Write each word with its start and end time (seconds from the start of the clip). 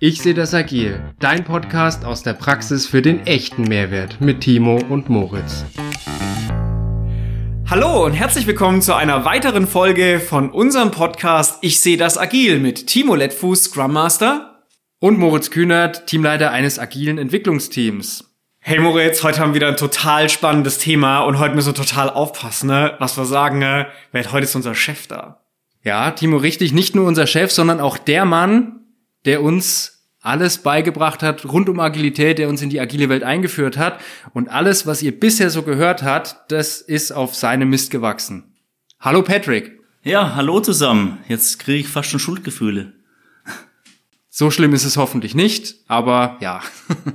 Ich 0.00 0.22
sehe 0.22 0.34
das 0.34 0.54
agil, 0.54 1.02
dein 1.18 1.42
Podcast 1.42 2.04
aus 2.04 2.22
der 2.22 2.32
Praxis 2.34 2.86
für 2.86 3.02
den 3.02 3.26
echten 3.26 3.62
Mehrwert 3.62 4.20
mit 4.20 4.42
Timo 4.42 4.80
und 4.88 5.08
Moritz. 5.08 5.64
Hallo 7.68 8.04
und 8.04 8.12
herzlich 8.12 8.46
willkommen 8.46 8.80
zu 8.80 8.94
einer 8.94 9.24
weiteren 9.24 9.66
Folge 9.66 10.20
von 10.20 10.50
unserem 10.50 10.92
Podcast 10.92 11.58
Ich 11.62 11.80
sehe 11.80 11.96
das 11.96 12.16
agil 12.16 12.60
mit 12.60 12.86
Timo 12.86 13.16
Lettfuß, 13.16 13.64
Scrum 13.64 13.92
Master 13.92 14.62
und 15.00 15.18
Moritz 15.18 15.50
Kühnert, 15.50 16.06
Teamleiter 16.06 16.52
eines 16.52 16.78
agilen 16.78 17.18
Entwicklungsteams. 17.18 18.36
Hey 18.60 18.78
Moritz, 18.78 19.24
heute 19.24 19.40
haben 19.40 19.50
wir 19.50 19.56
wieder 19.56 19.68
ein 19.68 19.76
total 19.76 20.28
spannendes 20.28 20.78
Thema 20.78 21.22
und 21.22 21.40
heute 21.40 21.56
müssen 21.56 21.74
wir 21.74 21.74
total 21.74 22.08
aufpassen, 22.08 22.68
ne? 22.68 22.94
was 23.00 23.16
wir 23.16 23.24
sagen. 23.24 23.58
Ne? 23.58 23.88
Heute 24.14 24.44
ist 24.44 24.54
unser 24.54 24.76
Chef 24.76 25.08
da. 25.08 25.40
Ja, 25.84 26.10
Timo, 26.10 26.36
richtig. 26.36 26.72
Nicht 26.72 26.94
nur 26.94 27.06
unser 27.06 27.26
Chef, 27.26 27.50
sondern 27.50 27.80
auch 27.80 27.98
der 27.98 28.24
Mann, 28.24 28.80
der 29.24 29.42
uns 29.42 29.98
alles 30.20 30.58
beigebracht 30.58 31.22
hat 31.22 31.46
rund 31.46 31.68
um 31.68 31.80
Agilität, 31.80 32.38
der 32.38 32.48
uns 32.48 32.60
in 32.60 32.70
die 32.70 32.80
agile 32.80 33.08
Welt 33.08 33.22
eingeführt 33.22 33.78
hat. 33.78 34.00
Und 34.34 34.48
alles, 34.48 34.86
was 34.86 35.02
ihr 35.02 35.18
bisher 35.18 35.50
so 35.50 35.62
gehört 35.62 36.02
habt, 36.02 36.36
das 36.48 36.80
ist 36.80 37.12
auf 37.12 37.34
seine 37.34 37.64
Mist 37.64 37.90
gewachsen. 37.90 38.54
Hallo 39.00 39.22
Patrick. 39.22 39.78
Ja, 40.02 40.34
hallo 40.34 40.60
zusammen. 40.60 41.18
Jetzt 41.28 41.58
kriege 41.58 41.80
ich 41.80 41.88
fast 41.88 42.10
schon 42.10 42.20
Schuldgefühle. 42.20 42.92
So 44.28 44.50
schlimm 44.50 44.72
ist 44.72 44.84
es 44.84 44.96
hoffentlich 44.96 45.34
nicht, 45.34 45.76
aber 45.88 46.36
ja. 46.40 46.62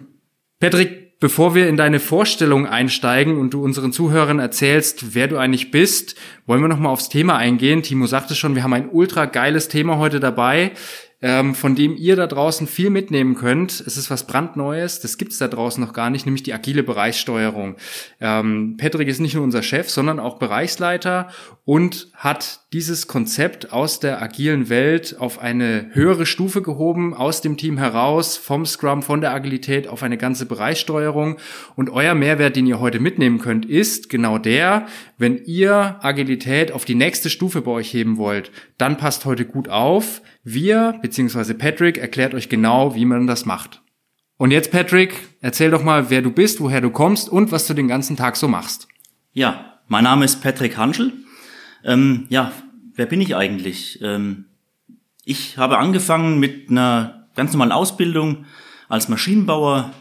Patrick, 0.60 1.03
Bevor 1.24 1.56
wir 1.56 1.70
in 1.70 1.78
deine 1.78 2.02
Vorstellung 2.02 2.68
einsteigen 2.68 3.38
und 3.38 3.54
du 3.54 3.64
unseren 3.64 3.94
Zuhörern 3.94 4.40
erzählst, 4.40 5.16
wer 5.16 5.30
du 5.30 5.38
eigentlich 5.38 5.72
bist, 5.72 6.16
wollen 6.46 6.60
wir 6.60 6.68
nochmal 6.68 6.92
aufs 6.92 7.08
Thema 7.08 7.38
eingehen. 7.38 7.82
Timo 7.82 8.08
sagte 8.08 8.36
schon, 8.36 8.56
wir 8.56 8.64
haben 8.64 8.74
ein 8.74 8.90
ultra 8.90 9.24
geiles 9.24 9.70
Thema 9.70 10.00
heute 10.00 10.20
dabei 10.20 10.74
ähm, 11.24 11.56
von 11.56 11.74
dem 11.74 11.96
ihr 11.96 12.18
da 12.18 12.28
draußen 12.28 12.68
viel 12.68 12.90
mitnehmen 12.90 13.36
könnt. 13.36 13.72
Es 13.80 13.96
ist 13.96 14.12
was 14.12 14.28
brandneues, 14.28 15.00
das 15.00 15.18
gibt's 15.18 15.38
da 15.38 15.48
draußen 15.48 15.82
noch 15.82 15.94
gar 15.94 16.10
nicht, 16.10 16.26
nämlich 16.26 16.44
die 16.44 16.54
agile 16.54 16.84
Bereichssteuerung. 16.84 17.78
Ähm, 18.20 18.76
Patrick 18.78 19.08
ist 19.08 19.22
nicht 19.22 19.34
nur 19.34 19.46
unser 19.46 19.64
Chef, 19.64 19.90
sondern 19.90 20.20
auch 20.20 20.38
Bereichsleiter 20.38 21.30
und 21.64 22.10
hat 22.14 22.60
dieses 22.74 23.08
Konzept 23.08 23.72
aus 23.72 24.02
der 24.02 24.22
agilen 24.22 24.68
Welt 24.68 25.16
auf 25.18 25.40
eine 25.40 25.92
höhere 25.94 26.26
Stufe 26.26 26.62
gehoben, 26.62 27.14
aus 27.14 27.40
dem 27.40 27.56
Team 27.56 27.78
heraus, 27.78 28.36
vom 28.36 28.66
Scrum, 28.66 29.02
von 29.02 29.22
der 29.22 29.32
Agilität 29.32 29.88
auf 29.88 30.04
eine 30.04 30.18
ganze 30.18 30.46
Bereichssteuerung. 30.46 31.38
Und 31.78 31.90
euer 31.90 32.16
Mehrwert, 32.16 32.58
den 32.58 32.68
ihr 32.68 32.82
heute 32.82 33.00
mitnehmen 33.00 33.40
könnt, 33.40 33.66
ist 33.66 34.10
genau 34.10 34.40
der, 34.40 34.88
wenn 35.18 35.38
ihr 35.46 36.00
Agilität 36.02 36.74
auf 36.74 36.84
die 36.84 36.96
nächste 36.96 37.30
Stufe 37.30 37.62
bei 37.62 37.72
euch 37.72 37.94
heben 37.94 38.18
wollt, 38.18 38.52
dann 38.78 38.98
passt 38.98 39.24
heute 39.24 39.46
gut 39.46 39.70
auf. 39.70 40.22
Wir, 40.44 41.00
beziehungsweise 41.02 41.54
Patrick, 41.54 41.98
erklärt 41.98 42.34
euch 42.34 42.50
genau, 42.50 42.96
wie 42.96 43.06
man 43.06 43.28
das 43.28 43.46
macht. 43.46 43.82
Und 44.38 44.52
jetzt, 44.52 44.72
Patrick, 44.72 45.16
erzähl 45.40 45.72
doch 45.72 45.84
mal, 45.84 46.10
wer 46.10 46.22
du 46.22 46.32
bist, 46.32 46.60
woher 46.60 46.82
du 46.82 46.90
kommst 46.90 47.30
und 47.30 47.52
was 47.52 47.66
du 47.66 47.74
den 47.74 47.88
ganzen 47.88 48.18
Tag 48.18 48.36
so 48.36 48.50
machst. 48.50 48.90
Ja, 49.32 49.80
mein 49.88 50.04
Name 50.04 50.26
ist 50.26 50.42
Patrick 50.42 50.76
Hanschel. 50.76 51.14
Ähm, 51.86 52.26
ja, 52.28 52.52
wer 52.96 53.06
bin 53.06 53.22
ich 53.22 53.36
eigentlich? 53.38 54.00
Ähm, 54.02 54.46
ich 55.24 55.58
habe 55.58 55.78
angefangen 55.78 56.40
mit 56.40 56.70
einer 56.70 57.28
ganz 57.36 57.54
normalen 57.54 57.72
Ausbildung 57.72 58.46
als 58.90 59.08
Maschinenbauer, 59.08 59.94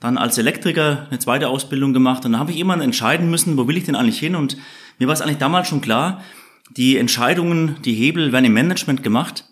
dann 0.00 0.16
als 0.16 0.38
Elektriker 0.38 1.08
eine 1.10 1.18
zweite 1.18 1.48
Ausbildung 1.48 1.92
gemacht 1.92 2.24
und 2.24 2.32
dann 2.32 2.40
habe 2.40 2.52
ich 2.52 2.58
immer 2.58 2.80
entscheiden 2.80 3.30
müssen, 3.30 3.58
wo 3.58 3.68
will 3.68 3.76
ich 3.76 3.84
denn 3.84 3.96
eigentlich 3.96 4.18
hin 4.18 4.34
und 4.34 4.56
mir 4.98 5.08
war 5.08 5.12
es 5.12 5.20
eigentlich 5.20 5.36
damals 5.36 5.68
schon 5.68 5.82
klar, 5.82 6.24
die 6.70 6.96
Entscheidungen, 6.96 7.76
die 7.84 7.92
Hebel 7.92 8.32
werden 8.32 8.46
im 8.46 8.54
Management 8.54 9.02
gemacht 9.02 9.44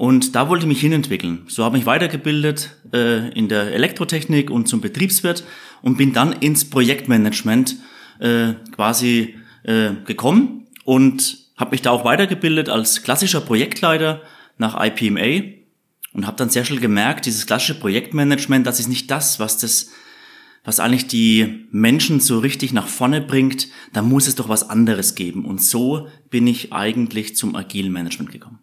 und 0.00 0.34
da 0.34 0.48
wollte 0.48 0.64
ich 0.64 0.68
mich 0.68 0.80
hinentwickeln. 0.80 1.42
So 1.46 1.62
habe 1.62 1.76
ich 1.76 1.84
weitergebildet 1.84 2.74
äh, 2.94 3.28
in 3.38 3.50
der 3.50 3.74
Elektrotechnik 3.74 4.50
und 4.50 4.66
zum 4.66 4.80
Betriebswirt 4.80 5.44
und 5.82 5.98
bin 5.98 6.14
dann 6.14 6.32
ins 6.32 6.70
Projektmanagement 6.70 7.76
äh, 8.18 8.54
quasi 8.74 9.34
äh, 9.62 9.90
gekommen 10.06 10.68
und 10.86 11.36
habe 11.58 11.72
mich 11.72 11.82
da 11.82 11.90
auch 11.90 12.06
weitergebildet 12.06 12.70
als 12.70 13.02
klassischer 13.02 13.42
Projektleiter 13.42 14.22
nach 14.56 14.82
IPMA 14.82 15.50
und 16.14 16.26
habe 16.26 16.38
dann 16.38 16.48
sehr 16.48 16.64
schnell 16.64 16.80
gemerkt, 16.80 17.26
dieses 17.26 17.44
klassische 17.44 17.78
Projektmanagement, 17.78 18.66
das 18.66 18.80
ist 18.80 18.88
nicht 18.88 19.10
das, 19.10 19.38
was 19.38 19.58
das 19.58 19.90
was 20.64 20.80
eigentlich 20.80 21.08
die 21.08 21.66
Menschen 21.72 22.20
so 22.20 22.38
richtig 22.38 22.72
nach 22.72 22.86
vorne 22.86 23.20
bringt, 23.20 23.68
da 23.92 24.00
muss 24.00 24.28
es 24.28 24.34
doch 24.34 24.48
was 24.48 24.68
anderes 24.68 25.14
geben. 25.14 25.44
Und 25.44 25.62
so 25.62 26.08
bin 26.30 26.46
ich 26.46 26.72
eigentlich 26.72 27.36
zum 27.36 27.54
agilen 27.54 27.92
Management 27.92 28.30
gekommen. 28.32 28.59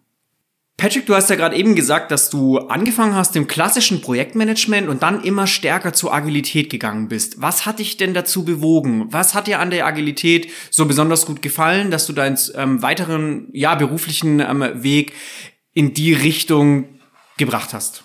Patrick, 0.78 1.06
du 1.06 1.16
hast 1.16 1.28
ja 1.28 1.34
gerade 1.34 1.56
eben 1.56 1.74
gesagt, 1.74 2.12
dass 2.12 2.30
du 2.30 2.58
angefangen 2.58 3.16
hast 3.16 3.34
im 3.34 3.48
klassischen 3.48 4.00
Projektmanagement 4.00 4.88
und 4.88 5.02
dann 5.02 5.24
immer 5.24 5.48
stärker 5.48 5.92
zur 5.92 6.14
Agilität 6.14 6.70
gegangen 6.70 7.08
bist. 7.08 7.42
Was 7.42 7.66
hat 7.66 7.80
dich 7.80 7.96
denn 7.96 8.14
dazu 8.14 8.44
bewogen? 8.44 9.12
Was 9.12 9.34
hat 9.34 9.48
dir 9.48 9.58
an 9.58 9.70
der 9.70 9.86
Agilität 9.86 10.48
so 10.70 10.86
besonders 10.86 11.26
gut 11.26 11.42
gefallen, 11.42 11.90
dass 11.90 12.06
du 12.06 12.12
deinen 12.12 12.38
ähm, 12.54 12.80
weiteren, 12.80 13.48
ja, 13.52 13.74
beruflichen 13.74 14.38
ähm, 14.38 14.64
Weg 14.84 15.14
in 15.74 15.94
die 15.94 16.12
Richtung 16.12 17.00
gebracht 17.38 17.74
hast? 17.74 18.04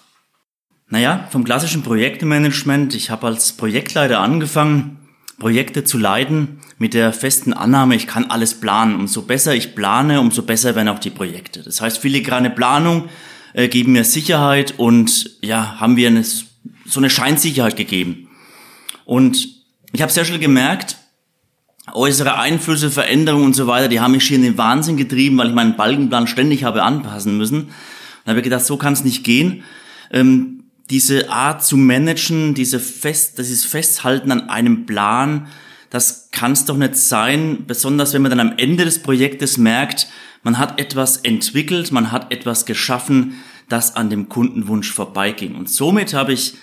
Naja, 0.90 1.28
vom 1.30 1.44
klassischen 1.44 1.84
Projektmanagement, 1.84 2.96
ich 2.96 3.12
habe 3.12 3.28
als 3.28 3.52
Projektleiter 3.52 4.20
angefangen, 4.20 5.03
Projekte 5.40 5.84
zu 5.84 5.98
leiten 5.98 6.60
mit 6.78 6.94
der 6.94 7.12
festen 7.14 7.54
Annahme, 7.54 7.96
ich 7.96 8.08
kann 8.08 8.26
alles 8.26 8.60
planen. 8.60 8.96
Umso 8.96 9.24
besser 9.24 9.56
ich 9.56 9.76
plane, 9.76 10.20
umso 10.20 10.44
besser 10.44 10.76
werden 10.76 10.90
auch 10.90 11.00
die 11.00 11.10
Projekte. 11.10 11.64
Das 11.64 11.82
heißt, 11.82 11.98
filigrane 11.98 12.50
Planung 12.50 13.10
äh, 13.54 13.68
geben 13.68 13.94
mir 13.94 14.04
Sicherheit 14.04 14.76
und 14.78 15.38
ja, 15.42 15.80
haben 15.80 15.98
wir 15.98 16.08
eine, 16.08 16.24
so 16.24 17.00
eine 17.00 17.10
Scheinsicherheit 17.10 17.76
gegeben. 17.76 18.30
Und 19.06 19.48
ich 19.92 20.02
habe 20.02 20.12
sehr 20.12 20.26
schnell 20.26 20.40
gemerkt, 20.40 20.98
äußere 21.92 22.38
Einflüsse, 22.40 22.90
Veränderungen 22.90 23.46
und 23.46 23.54
so 23.54 23.68
weiter, 23.68 23.88
die 23.88 24.00
haben 24.00 24.14
mich 24.14 24.28
hier 24.28 24.38
in 24.38 24.44
den 24.44 24.58
Wahnsinn 24.58 24.98
getrieben, 24.98 25.38
weil 25.38 25.50
ich 25.50 25.54
meinen 25.54 25.76
Balkenplan 25.76 26.28
ständig 26.28 26.64
habe 26.64 26.84
anpassen 26.84 27.38
müssen. 27.38 27.64
Und 27.64 28.30
habe 28.30 28.42
gedacht, 28.42 28.66
so 28.66 28.78
kann 28.78 28.94
es 28.94 29.04
nicht 29.04 29.24
gehen. 29.24 29.64
Ähm, 30.12 30.63
diese 30.90 31.30
Art 31.30 31.64
zu 31.64 31.78
managen, 31.78 32.54
diese 32.54 32.80
Fest, 32.80 33.38
dieses 33.38 33.66
Festhalten 33.66 34.32
an 34.32 34.50
einem 34.50 34.86
Plan, 34.86 35.48
das 35.90 36.30
kann 36.32 36.54
es 36.54 36.66
doch 36.66 36.78
nicht 36.78 36.96
sein, 36.96 37.66
besonders 37.68 38.14
wenn 38.14 38.24
man 38.24 38.32
dann 38.32 38.40
am 38.40 38.58
Ende 38.58 38.84
des 38.84 39.02
Projektes 39.02 39.58
merkt, 39.58 40.08
man 40.42 40.58
hat 40.58 40.80
etwas 40.80 41.18
entwickelt, 41.18 41.92
man 41.92 42.12
hat 42.12 42.34
etwas 42.34 42.66
geschaffen, 42.66 43.36
das 43.70 43.96
an 43.96 44.10
dem 44.10 44.28
Kundenwunsch 44.28 44.92
vorbeiging. 44.92 45.56
Und 45.56 45.70
somit 45.70 46.14
habe 46.14 46.34
ich 46.34 46.56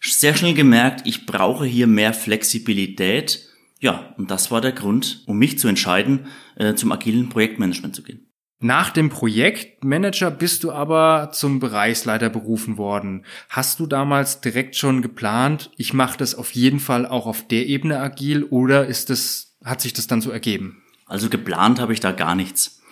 sehr 0.00 0.34
schnell 0.34 0.54
gemerkt, 0.54 1.06
ich 1.06 1.26
brauche 1.26 1.64
hier 1.64 1.86
mehr 1.86 2.14
Flexibilität. 2.14 3.46
Ja, 3.80 4.14
und 4.16 4.30
das 4.30 4.50
war 4.50 4.60
der 4.60 4.72
Grund, 4.72 5.22
um 5.26 5.38
mich 5.38 5.58
zu 5.58 5.68
entscheiden, 5.68 6.26
äh, 6.56 6.74
zum 6.74 6.90
agilen 6.90 7.28
Projektmanagement 7.28 7.94
zu 7.94 8.02
gehen. 8.02 8.29
Nach 8.62 8.90
dem 8.90 9.08
Projektmanager 9.08 10.30
bist 10.30 10.64
du 10.64 10.70
aber 10.70 11.30
zum 11.32 11.60
Bereichsleiter 11.60 12.28
berufen 12.28 12.76
worden. 12.76 13.24
Hast 13.48 13.80
du 13.80 13.86
damals 13.86 14.42
direkt 14.42 14.76
schon 14.76 15.00
geplant, 15.00 15.70
ich 15.78 15.94
mache 15.94 16.18
das 16.18 16.34
auf 16.34 16.50
jeden 16.52 16.78
Fall 16.78 17.06
auch 17.06 17.26
auf 17.26 17.48
der 17.48 17.66
Ebene 17.66 17.98
agil 17.98 18.44
oder 18.44 18.86
ist 18.86 19.08
das, 19.08 19.56
hat 19.64 19.80
sich 19.80 19.94
das 19.94 20.08
dann 20.08 20.20
so 20.20 20.30
ergeben? 20.30 20.82
Also 21.06 21.30
geplant 21.30 21.80
habe 21.80 21.94
ich 21.94 22.00
da 22.00 22.12
gar 22.12 22.34
nichts. 22.34 22.82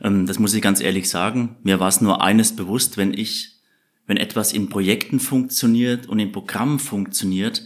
Ähm, 0.00 0.24
das 0.24 0.38
muss 0.38 0.54
ich 0.54 0.62
ganz 0.62 0.80
ehrlich 0.80 1.10
sagen. 1.10 1.56
Mir 1.62 1.78
war 1.78 1.88
es 1.88 2.00
nur 2.00 2.22
eines 2.22 2.56
bewusst, 2.56 2.96
wenn 2.96 3.12
ich, 3.12 3.58
wenn 4.06 4.16
etwas 4.16 4.54
in 4.54 4.70
Projekten 4.70 5.20
funktioniert 5.20 6.06
und 6.06 6.20
in 6.20 6.32
Programmen 6.32 6.78
funktioniert, 6.78 7.64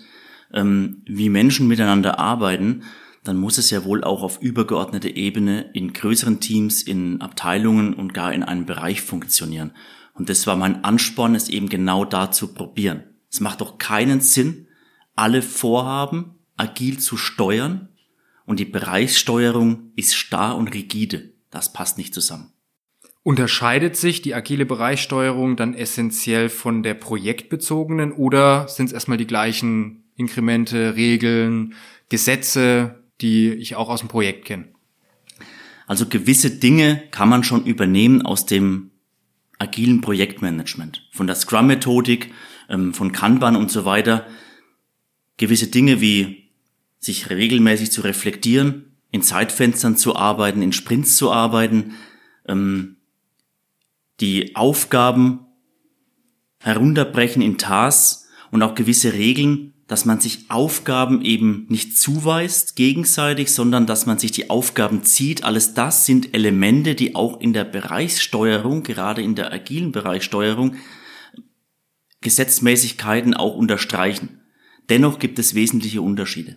ähm, 0.53 1.03
wie 1.07 1.29
Menschen 1.29 1.69
miteinander 1.69 2.19
arbeiten, 2.19 2.83
dann 3.25 3.37
muss 3.37 3.59
es 3.59 3.71
ja 3.71 3.85
wohl 3.85 4.03
auch 4.03 4.23
auf 4.23 4.41
übergeordnete 4.41 5.09
Ebene 5.09 5.71
in 5.75 5.93
größeren 5.93 6.41
Teams, 6.41 6.83
in 6.83 7.21
Abteilungen 7.21 7.95
und 7.95 8.15
gar 8.15 8.33
in 8.33 8.43
einem 8.43 8.67
Bereich 8.67 9.03
funktionieren. 9.03 9.73
Und 10.15 10.29
das 10.29 10.47
war 10.47 10.57
mein 10.57 10.85
Ansporn, 10.85 11.35
es 11.35 11.49
eben 11.49 11.69
genau 11.69 12.05
da 12.05 12.31
zu 12.31 12.53
probieren. 12.53 13.05
Es 13.31 13.41
macht 13.41 13.61
doch 13.61 13.79
keinen 13.79 14.21
Sinn, 14.21 14.67
alle 15.15 15.43
Vorhaben 15.43 16.39
agil 16.57 16.99
zu 16.99 17.17
steuern 17.17 17.89
und 18.45 18.59
die 18.61 18.65
Bereichssteuerung 18.65 19.93
ist 19.97 20.15
starr 20.15 20.57
und 20.57 20.69
rigide. 20.69 21.33
Das 21.51 21.73
passt 21.73 21.99
nicht 21.99 22.15
zusammen. 22.15 22.53
Unterscheidet 23.23 23.97
sich 23.97 24.21
die 24.21 24.35
agile 24.35 24.67
Bereichssteuerung 24.67 25.57
dann 25.57 25.75
essentiell 25.75 26.49
von 26.49 26.83
der 26.83 26.95
projektbezogenen 26.95 28.11
oder 28.13 28.67
sind 28.67 28.87
es 28.87 28.93
erstmal 28.93 29.19
die 29.19 29.29
gleichen 29.29 30.11
Inkremente, 30.17 30.97
Regeln, 30.97 31.75
Gesetze, 32.09 33.02
die 33.23 33.53
ich 33.53 33.77
auch 33.77 33.89
aus 33.89 34.01
dem 34.01 34.09
Projekt 34.09 34.45
kenne. 34.45 34.69
Also 35.87 36.07
gewisse 36.07 36.51
Dinge 36.51 37.03
kann 37.11 37.29
man 37.29 37.45
schon 37.45 37.65
übernehmen 37.65 38.23
aus 38.23 38.47
dem 38.47 38.91
agilen 39.59 40.01
Projektmanagement, 40.01 41.09
von 41.13 41.27
der 41.27 41.37
Scrum-Methodik, 41.37 42.33
ähm, 42.69 42.93
von 42.95 43.13
Kanban 43.13 43.57
und 43.57 43.71
so 43.71 43.85
weiter. 43.85 44.27
Gewisse 45.37 45.69
Dinge 45.69 46.01
wie 46.01 46.51
sich 46.99 47.31
regelmäßig 47.31 47.93
zu 47.93 48.03
reflektieren, 48.03 48.97
in 49.11 49.23
Zeitfenstern 49.23 49.97
zu 49.97 50.17
arbeiten, 50.17 50.63
in 50.63 50.73
Sprints 50.73 51.17
zu 51.17 51.31
arbeiten, 51.31 51.95
ähm, 52.47 52.97
die 54.21 54.57
Aufgaben 54.57 55.47
herunterbrechen 56.61 57.43
in 57.43 57.59
Tasks 57.59 58.29
und 58.51 58.63
auch 58.63 58.75
gewisse 58.75 59.13
Regeln, 59.13 59.75
dass 59.93 60.07
man 60.07 60.21
sich 60.21 60.47
Aufgaben 60.49 61.21
eben 61.21 61.67
nicht 61.69 61.99
zuweist 61.99 62.77
gegenseitig, 62.77 63.53
sondern 63.53 63.87
dass 63.87 64.07
man 64.07 64.19
sich 64.19 64.33
die 64.33 64.49
Aufgaben 64.49 65.05
zieht. 65.05 65.45
Alles 65.45 65.75
das 65.75 66.07
sind 66.07 66.33
Elemente, 66.35 66.95
die 66.95 67.15
auch 67.15 67.39
in 67.43 67.53
der 67.53 67.65
Bereichssteuerung, 67.65 68.85
gerade 68.85 69.21
in 69.21 69.35
der 69.35 69.53
agilen 69.53 69.93
Bereichssteuerung, 69.93 70.77
Gesetzmäßigkeiten 72.23 73.35
auch 73.35 73.55
unterstreichen. 73.55 74.41
Dennoch 74.89 75.19
gibt 75.19 75.39
es 75.39 75.55
wesentliche 75.55 76.01
Unterschiede. 76.01 76.57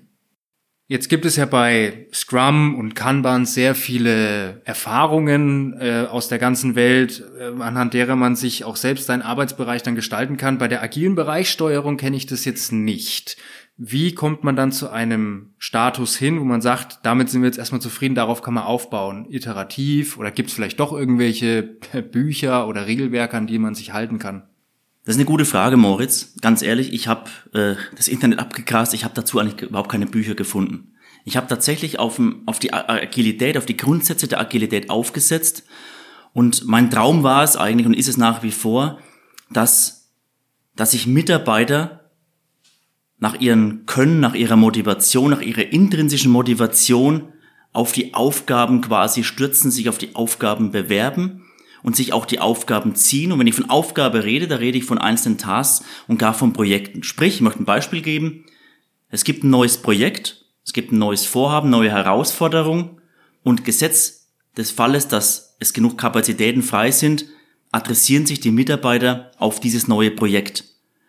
Jetzt 0.88 1.10
gibt 1.10 1.26
es 1.26 1.36
ja 1.36 1.48
bei 1.48 2.08
Scrum 2.14 2.76
und 2.76 2.94
Kanban 2.94 3.48
sehr 3.48 3.74
viele 3.74 4.62
Erfahrungen 4.66 5.74
äh, 5.80 6.06
aus 6.08 6.28
der 6.28 6.38
ganzen 6.38 6.76
Welt, 6.76 7.24
äh, 7.40 7.60
anhand 7.60 7.96
derer 7.96 8.16
man 8.16 8.36
sich 8.36 8.66
auch 8.66 8.76
selbst 8.76 9.08
seinen 9.08 9.24
Arbeitsbereich 9.24 9.82
dann 9.82 9.96
gestalten 9.96 10.38
kann. 10.38 10.60
Bei 10.60 10.68
der 10.68 10.84
agilen 10.84 11.16
Bereichssteuerung 11.16 11.98
kenne 11.98 12.18
ich 12.18 12.28
das 12.28 12.46
jetzt 12.46 12.72
nicht. 12.72 13.36
Wie 13.78 14.14
kommt 14.14 14.44
man 14.44 14.56
dann 14.56 14.72
zu 14.72 14.92
einem 14.92 15.56
Status 15.58 16.16
hin, 16.18 16.40
wo 16.40 16.44
man 16.44 16.62
sagt, 16.62 17.00
damit 17.02 17.32
sind 17.32 17.42
wir 17.42 17.48
jetzt 17.48 17.58
erstmal 17.58 17.82
zufrieden, 17.82 18.14
darauf 18.14 18.44
kann 18.44 18.54
man 18.54 18.66
aufbauen, 18.66 19.26
iterativ 19.28 20.20
oder 20.20 20.30
gibt 20.30 20.50
es 20.50 20.56
vielleicht 20.56 20.80
doch 20.80 20.94
irgendwelche 20.94 21.64
Bücher 22.12 22.68
oder 22.68 22.86
Regelwerke, 22.86 23.36
an 23.36 23.48
die 23.48 23.58
man 23.58 23.74
sich 23.74 23.92
halten 23.92 24.20
kann? 24.20 24.44
Das 25.06 25.16
ist 25.16 25.20
eine 25.20 25.26
gute 25.26 25.46
Frage, 25.46 25.78
Moritz. 25.78 26.34
Ganz 26.42 26.64
ehrlich, 26.64 26.92
ich 26.92 27.08
habe 27.08 27.30
äh, 27.54 27.76
das 27.96 28.08
Internet 28.08 28.40
abgegrast, 28.40 28.96
ich 28.96 29.04
habe 29.04 29.14
dazu 29.14 29.40
eigentlich 29.40 29.62
überhaupt 29.62 29.92
keine 29.92 30.08
Bücher 30.08 30.34
gefunden. 30.34 30.94
Ich 31.26 31.38
habe 31.38 31.46
tatsächlich 31.48 32.00
auf, 32.00 32.20
auf 32.48 32.58
die 32.58 32.74
Agilität, 32.74 33.58
auf 33.58 33.68
die 33.68 33.78
Grundsätze 33.78 34.28
der 34.28 34.40
Agilität 34.40 34.90
aufgesetzt 34.90 35.64
und 36.34 36.66
mein 36.66 36.90
Traum 36.90 37.22
war 37.22 37.44
es 37.44 37.56
eigentlich 37.56 37.86
und 37.86 37.94
ist 37.94 38.08
es 38.08 38.18
nach 38.18 38.42
wie 38.42 38.52
vor, 38.52 39.00
dass, 39.52 40.12
dass 40.76 40.92
sich 40.92 41.06
Mitarbeiter 41.08 42.12
nach 43.20 43.40
ihren 43.40 43.86
Können, 43.86 44.20
nach 44.20 44.34
ihrer 44.34 44.56
Motivation, 44.56 45.32
nach 45.32 45.42
ihrer 45.42 45.72
intrinsischen 45.72 46.32
Motivation 46.32 47.30
auf 47.74 47.92
die 47.92 48.14
Aufgaben 48.16 48.82
quasi 48.82 49.24
stürzen, 49.24 49.70
sich 49.70 49.88
auf 49.88 49.98
die 49.98 50.16
Aufgaben 50.16 50.72
bewerben 50.72 51.45
und 51.86 51.96
sich 51.96 52.14
auch 52.14 52.26
die 52.26 52.40
Aufgaben 52.40 52.96
ziehen. 52.96 53.32
Und 53.32 53.38
wenn 53.38 53.46
ich 53.46 53.54
von 53.54 53.70
Aufgabe 53.70 54.24
rede, 54.24 54.48
da 54.48 54.56
rede 54.56 54.80
ich 54.80 54.86
von 54.86 54.98
einzelnen 54.98 55.38
Tasks 55.38 55.86
und 56.08 56.18
gar 56.18 56.34
von 56.34 56.52
Projekten. 56.52 57.04
Sprich, 57.04 57.36
ich 57.36 57.42
möchte 57.42 57.62
ein 57.62 57.66
Beispiel 57.66 58.02
geben. 58.02 58.46
Es 59.12 59.24
gibt 59.24 59.44
ein 59.44 59.52
neues 59.52 59.78
Projekt, 59.78 60.46
es 60.66 60.74
gibt 60.74 60.92
ein 60.92 60.98
neues 60.98 61.28
Vorhaben, 61.28 61.70
neue 61.70 61.92
Herausforderung 61.92 63.02
und 63.44 63.66
Gesetz 63.66 64.30
des 64.58 64.72
Falles, 64.72 65.10
dass 65.10 65.58
es 65.60 65.74
genug 65.74 65.96
Kapazitäten 65.96 66.64
frei 66.64 66.90
sind, 66.90 67.28
adressieren 67.72 68.26
sich 68.26 68.40
die 68.40 68.52
Mitarbeiter 68.52 69.30
auf 69.38 69.60
dieses 69.60 69.88
neue 69.88 70.10
Projekt. 70.10 70.64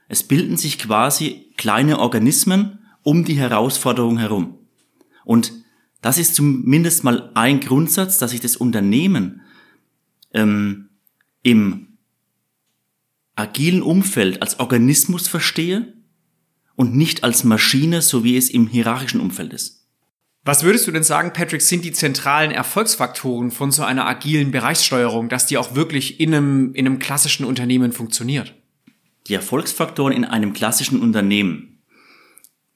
Es 0.09 0.25
bilden 0.25 0.59
sich 0.59 0.79
quasi 0.79 1.47
kleine 1.57 1.99
Organismen 2.01 2.81
um 3.03 3.25
die 3.25 3.39
Herausforderung 3.39 4.19
herum. 4.19 4.59
Und 5.25 5.55
das 6.03 6.19
ist 6.19 6.35
zumindest 6.35 7.03
mal 7.03 7.31
ein 7.33 7.61
Grundsatz, 7.61 8.19
dass 8.19 8.33
sich 8.33 8.41
das 8.41 8.57
Unternehmen 8.57 9.41
ähm, 10.37 10.91
im 11.43 11.99
agilen 13.35 13.83
Umfeld 13.83 14.41
als 14.43 14.61
Organismus 14.61 15.29
verstehe 15.29 15.95
und 16.75 16.95
nicht 16.95 17.25
als 17.25 17.45
Maschine, 17.45 18.03
so 18.03 18.25
wie 18.25 18.37
es 18.37 18.51
im 18.51 18.67
hierarchischen 18.67 19.21
Umfeld 19.21 19.53
ist. 19.53 19.87
Was 20.45 20.63
würdest 20.63 20.87
du 20.87 20.93
denn 20.93 21.03
sagen, 21.03 21.33
Patrick, 21.33 21.61
sind 21.61 21.85
die 21.85 21.91
zentralen 21.91 22.53
Erfolgsfaktoren 22.53 23.51
von 23.51 23.73
so 23.73 23.83
einer 23.83 24.07
agilen 24.07 24.53
Bereichssteuerung, 24.53 25.29
dass 25.29 25.47
die 25.47 25.59
auch 25.59 25.75
wirklich 25.75 26.21
in 26.21 26.33
einem, 26.33 26.73
in 26.75 26.87
einem 26.87 27.01
klassischen 27.01 27.45
Unternehmen 27.45 27.91
funktioniert? 27.91 28.55
Die 29.27 29.35
Erfolgsfaktoren 29.35 30.13
in 30.13 30.25
einem 30.25 30.53
klassischen 30.53 31.01
Unternehmen. 31.01 31.83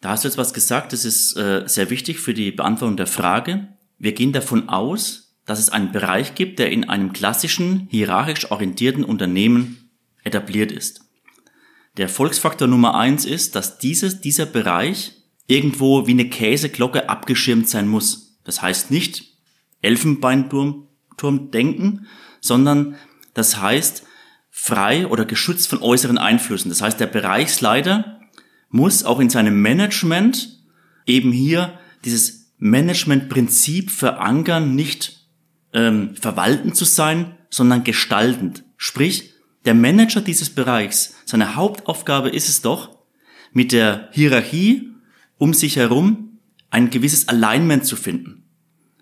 Da 0.01 0.11
hast 0.11 0.25
du 0.25 0.29
jetzt 0.29 0.39
was 0.39 0.53
gesagt, 0.53 0.93
das 0.93 1.05
ist 1.05 1.37
äh, 1.37 1.63
sehr 1.67 1.91
wichtig 1.91 2.19
für 2.19 2.35
die 2.35 2.51
Beantwortung 2.51 2.97
der 2.97 3.07
Frage. 3.07 3.69
Wir 3.99 4.15
gehen 4.15 4.33
davon 4.33 4.69
aus, 4.69 5.30
dass 5.51 5.59
es 5.59 5.71
einen 5.71 5.91
Bereich 5.91 6.37
gibt, 6.37 6.61
der 6.61 6.71
in 6.71 6.89
einem 6.89 7.13
klassischen, 7.13 7.89
hierarchisch 7.91 8.53
orientierten 8.53 9.03
Unternehmen 9.03 9.91
etabliert 10.23 10.71
ist. 10.71 11.01
Der 11.97 12.05
Erfolgsfaktor 12.05 12.69
Nummer 12.69 12.95
eins 12.95 13.25
ist, 13.25 13.57
dass 13.57 13.79
dieses, 13.79 14.21
dieser 14.21 14.47
Bereich 14.47 15.11
irgendwo 15.49 16.07
wie 16.07 16.13
eine 16.13 16.29
Käseglocke 16.29 17.09
abgeschirmt 17.09 17.69
sein 17.69 17.89
muss. 17.89 18.39
Das 18.45 18.63
heißt 18.63 18.93
nicht 18.93 19.25
Elfenbeinturm 19.83 20.87
Turm 21.17 21.51
denken, 21.51 22.07
sondern 22.41 22.95
das 23.35 23.61
heißt 23.61 24.05
frei 24.51 25.09
oder 25.09 25.25
geschützt 25.25 25.67
von 25.67 25.83
äußeren 25.83 26.17
Einflüssen. 26.19 26.69
Das 26.69 26.81
heißt, 26.81 27.01
der 27.01 27.09
Bereichsleiter 27.09 28.21
muss 28.69 29.03
auch 29.03 29.19
in 29.19 29.31
seinem 29.31 29.61
Management 29.61 30.61
eben 31.07 31.33
hier 31.33 31.77
dieses 32.05 32.53
Managementprinzip 32.59 33.91
verankern, 33.91 34.77
nicht 34.77 35.20
ähm, 35.73 36.15
verwaltend 36.17 36.77
zu 36.77 36.85
sein, 36.85 37.37
sondern 37.51 37.85
gestaltend. 37.85 38.65
Sprich, 38.77 39.35
der 39.65 39.75
Manager 39.75 40.21
dieses 40.21 40.51
Bereichs, 40.51 41.15
seine 41.25 41.55
Hauptaufgabe 41.55 42.31
ist 42.31 42.49
es 42.49 42.63
doch, 42.63 42.91
mit 43.53 43.73
der 43.73 44.09
Hierarchie 44.13 44.91
um 45.39 45.55
sich 45.55 45.77
herum 45.77 46.39
ein 46.71 46.91
gewisses 46.91 47.29
Alignment 47.29 47.85
zu 47.85 47.97
finden. 47.97 48.45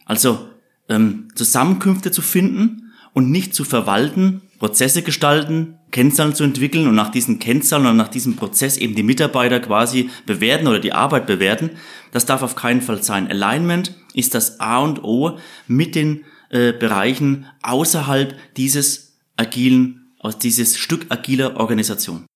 Also 0.04 0.48
ähm, 0.88 1.28
Zusammenkünfte 1.34 2.10
zu 2.10 2.22
finden 2.22 2.92
und 3.12 3.30
nicht 3.30 3.54
zu 3.54 3.64
verwalten, 3.64 4.42
Prozesse 4.58 5.02
gestalten, 5.02 5.78
Kennzahlen 5.90 6.34
zu 6.34 6.44
entwickeln 6.44 6.86
und 6.86 6.94
nach 6.94 7.10
diesen 7.10 7.38
Kennzahlen 7.38 7.84
oder 7.84 7.94
nach 7.94 8.08
diesem 8.08 8.36
Prozess 8.36 8.76
eben 8.76 8.94
die 8.94 9.02
Mitarbeiter 9.02 9.60
quasi 9.60 10.10
bewerten 10.26 10.66
oder 10.66 10.80
die 10.80 10.92
Arbeit 10.92 11.26
bewerten. 11.26 11.70
Das 12.12 12.26
darf 12.26 12.42
auf 12.42 12.56
keinen 12.56 12.82
Fall 12.82 13.02
sein. 13.02 13.28
Alignment 13.28 13.94
ist 14.14 14.34
das 14.34 14.60
A 14.60 14.78
und 14.78 15.04
O 15.04 15.38
mit 15.66 15.94
den 15.94 16.24
äh, 16.50 16.72
Bereichen 16.72 17.46
außerhalb 17.62 18.34
dieses 18.56 19.18
agilen, 19.36 20.12
aus 20.18 20.38
dieses 20.38 20.76
Stück 20.78 21.06
agiler 21.10 21.56
Organisation. 21.56 22.26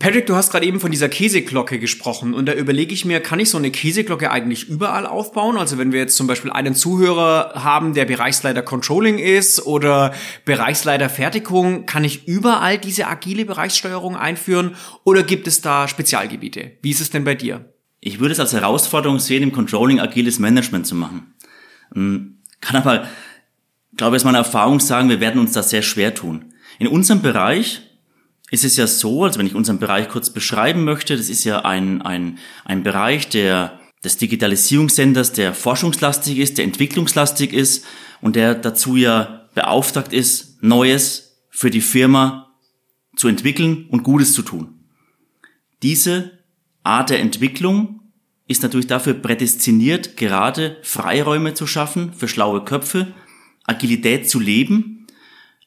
Patrick, 0.00 0.24
du 0.24 0.34
hast 0.34 0.50
gerade 0.50 0.64
eben 0.64 0.80
von 0.80 0.90
dieser 0.90 1.10
Käseglocke 1.10 1.78
gesprochen 1.78 2.32
und 2.32 2.46
da 2.46 2.54
überlege 2.54 2.94
ich 2.94 3.04
mir, 3.04 3.20
kann 3.20 3.38
ich 3.38 3.50
so 3.50 3.58
eine 3.58 3.70
Käseglocke 3.70 4.30
eigentlich 4.30 4.66
überall 4.66 5.04
aufbauen? 5.04 5.58
Also 5.58 5.76
wenn 5.76 5.92
wir 5.92 6.00
jetzt 6.00 6.16
zum 6.16 6.26
Beispiel 6.26 6.50
einen 6.50 6.74
Zuhörer 6.74 7.52
haben, 7.62 7.92
der 7.92 8.06
Bereichsleiter 8.06 8.62
Controlling 8.62 9.18
ist 9.18 9.66
oder 9.66 10.14
Bereichsleiter 10.46 11.10
Fertigung, 11.10 11.84
kann 11.84 12.02
ich 12.02 12.26
überall 12.26 12.78
diese 12.78 13.08
agile 13.08 13.44
Bereichssteuerung 13.44 14.16
einführen 14.16 14.74
oder 15.04 15.22
gibt 15.22 15.46
es 15.46 15.60
da 15.60 15.86
Spezialgebiete? 15.86 16.78
Wie 16.80 16.90
ist 16.90 17.02
es 17.02 17.10
denn 17.10 17.24
bei 17.24 17.34
dir? 17.34 17.70
Ich 18.00 18.20
würde 18.20 18.32
es 18.32 18.40
als 18.40 18.54
Herausforderung 18.54 19.18
sehen, 19.18 19.42
im 19.42 19.52
Controlling 19.52 20.00
agiles 20.00 20.38
Management 20.38 20.86
zu 20.86 20.94
machen. 20.94 21.34
Hm, 21.92 22.38
kann 22.62 22.80
aber 22.80 23.06
glaube, 24.00 24.16
aus 24.16 24.24
meiner 24.24 24.38
Erfahrung 24.38 24.80
sagen, 24.80 25.10
wir 25.10 25.20
werden 25.20 25.38
uns 25.38 25.52
da 25.52 25.62
sehr 25.62 25.82
schwer 25.82 26.14
tun. 26.14 26.54
In 26.78 26.88
unserem 26.88 27.20
Bereich 27.20 27.82
ist 28.50 28.64
es 28.64 28.78
ja 28.78 28.86
so, 28.86 29.24
also 29.24 29.38
wenn 29.38 29.46
ich 29.46 29.54
unseren 29.54 29.78
Bereich 29.78 30.08
kurz 30.08 30.30
beschreiben 30.30 30.84
möchte, 30.84 31.18
das 31.18 31.28
ist 31.28 31.44
ja 31.44 31.66
ein, 31.66 32.00
ein, 32.00 32.38
ein 32.64 32.82
Bereich 32.82 33.28
der, 33.28 33.78
des 34.02 34.16
Digitalisierungssenders, 34.16 35.32
der 35.32 35.52
forschungslastig 35.52 36.38
ist, 36.38 36.56
der 36.56 36.64
entwicklungslastig 36.64 37.52
ist 37.52 37.84
und 38.22 38.36
der 38.36 38.54
dazu 38.54 38.96
ja 38.96 39.50
beauftragt 39.54 40.14
ist, 40.14 40.62
Neues 40.62 41.44
für 41.50 41.70
die 41.70 41.82
Firma 41.82 42.54
zu 43.16 43.28
entwickeln 43.28 43.84
und 43.90 44.02
Gutes 44.02 44.32
zu 44.32 44.40
tun. 44.40 44.80
Diese 45.82 46.38
Art 46.84 47.10
der 47.10 47.20
Entwicklung 47.20 48.00
ist 48.46 48.62
natürlich 48.62 48.86
dafür 48.86 49.12
prädestiniert, 49.12 50.16
gerade 50.16 50.78
Freiräume 50.80 51.52
zu 51.52 51.66
schaffen 51.66 52.14
für 52.14 52.28
schlaue 52.28 52.64
Köpfe, 52.64 53.12
Agilität 53.70 54.28
zu 54.28 54.38
leben, 54.38 55.06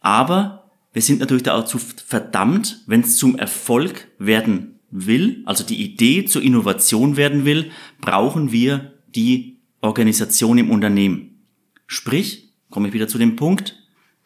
aber 0.02 0.72
wir 0.94 1.02
sind 1.02 1.20
natürlich 1.20 1.44
dazu 1.44 1.80
verdammt, 1.80 2.84
wenn 2.86 3.02
es 3.02 3.18
zum 3.18 3.36
Erfolg 3.36 4.08
werden 4.20 4.80
will, 4.92 5.42
also 5.46 5.64
die 5.64 5.82
Idee 5.82 6.26
zur 6.26 6.44
Innovation 6.44 7.18
werden 7.18 7.46
will, 7.46 7.72
brauchen 8.00 8.52
wir 8.52 8.94
die 9.16 9.58
Organisation 9.82 10.60
im 10.60 10.70
Unternehmen. 10.70 11.46
Sprich, 11.88 12.54
komme 12.70 12.88
ich 12.88 12.94
wieder 12.94 13.08
zu 13.08 13.18
dem 13.18 13.36
Punkt, 13.36 13.76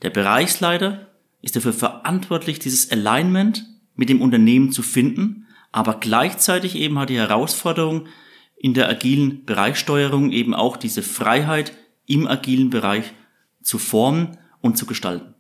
der 0.02 0.10
Bereichsleiter 0.10 1.08
ist 1.42 1.56
dafür 1.56 1.74
verantwortlich, 1.74 2.60
dieses 2.60 2.92
Alignment 2.92 3.66
mit 3.96 4.10
dem 4.10 4.22
Unternehmen 4.22 4.72
zu 4.72 4.84
finden, 4.84 5.48
aber 5.72 5.96
gleichzeitig 6.00 6.76
eben 6.76 7.00
hat 7.00 7.10
die 7.10 7.18
Herausforderung 7.18 8.08
in 8.58 8.74
der 8.74 8.90
agilen 8.90 9.46
Bereichssteuerung 9.46 10.32
eben 10.32 10.54
auch 10.54 10.78
diese 10.78 11.02
Freiheit 11.02 11.74
im 12.06 12.28
agilen 12.28 12.70
Bereich 12.70 13.14
zu 13.68 13.78
formen 13.78 14.38
und 14.62 14.78
zu 14.78 14.86
gestalten. 14.86 15.36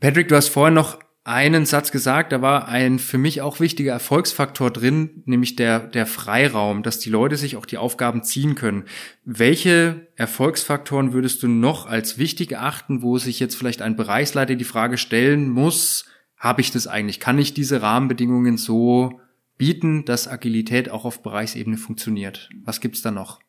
Patrick, 0.00 0.28
du 0.28 0.36
hast 0.36 0.48
vorhin 0.48 0.74
noch 0.74 0.98
einen 1.22 1.64
Satz 1.64 1.90
gesagt, 1.90 2.32
da 2.32 2.42
war 2.42 2.68
ein 2.68 2.98
für 2.98 3.18
mich 3.18 3.40
auch 3.40 3.58
wichtiger 3.58 3.92
Erfolgsfaktor 3.92 4.70
drin, 4.70 5.22
nämlich 5.26 5.56
der, 5.56 5.80
der 5.80 6.06
Freiraum, 6.06 6.82
dass 6.82 6.98
die 6.98 7.10
Leute 7.10 7.36
sich 7.36 7.56
auch 7.56 7.66
die 7.66 7.78
Aufgaben 7.78 8.22
ziehen 8.22 8.54
können. 8.54 8.84
Welche 9.24 10.08
Erfolgsfaktoren 10.16 11.12
würdest 11.12 11.42
du 11.42 11.48
noch 11.48 11.86
als 11.86 12.18
wichtig 12.18 12.52
erachten, 12.52 13.02
wo 13.02 13.18
sich 13.18 13.40
jetzt 13.40 13.56
vielleicht 13.56 13.82
ein 13.82 13.96
Bereichsleiter 13.96 14.54
die 14.54 14.64
Frage 14.64 14.98
stellen 14.98 15.48
muss, 15.48 16.04
habe 16.36 16.60
ich 16.60 16.70
das 16.70 16.86
eigentlich? 16.86 17.20
Kann 17.20 17.38
ich 17.38 17.54
diese 17.54 17.80
Rahmenbedingungen 17.80 18.56
so 18.56 19.20
bieten, 19.56 20.04
dass 20.04 20.28
Agilität 20.28 20.90
auch 20.90 21.04
auf 21.04 21.22
Bereichsebene 21.22 21.76
funktioniert? 21.76 22.50
Was 22.64 22.80
gibt's 22.80 23.02
da 23.02 23.10
noch? 23.10 23.40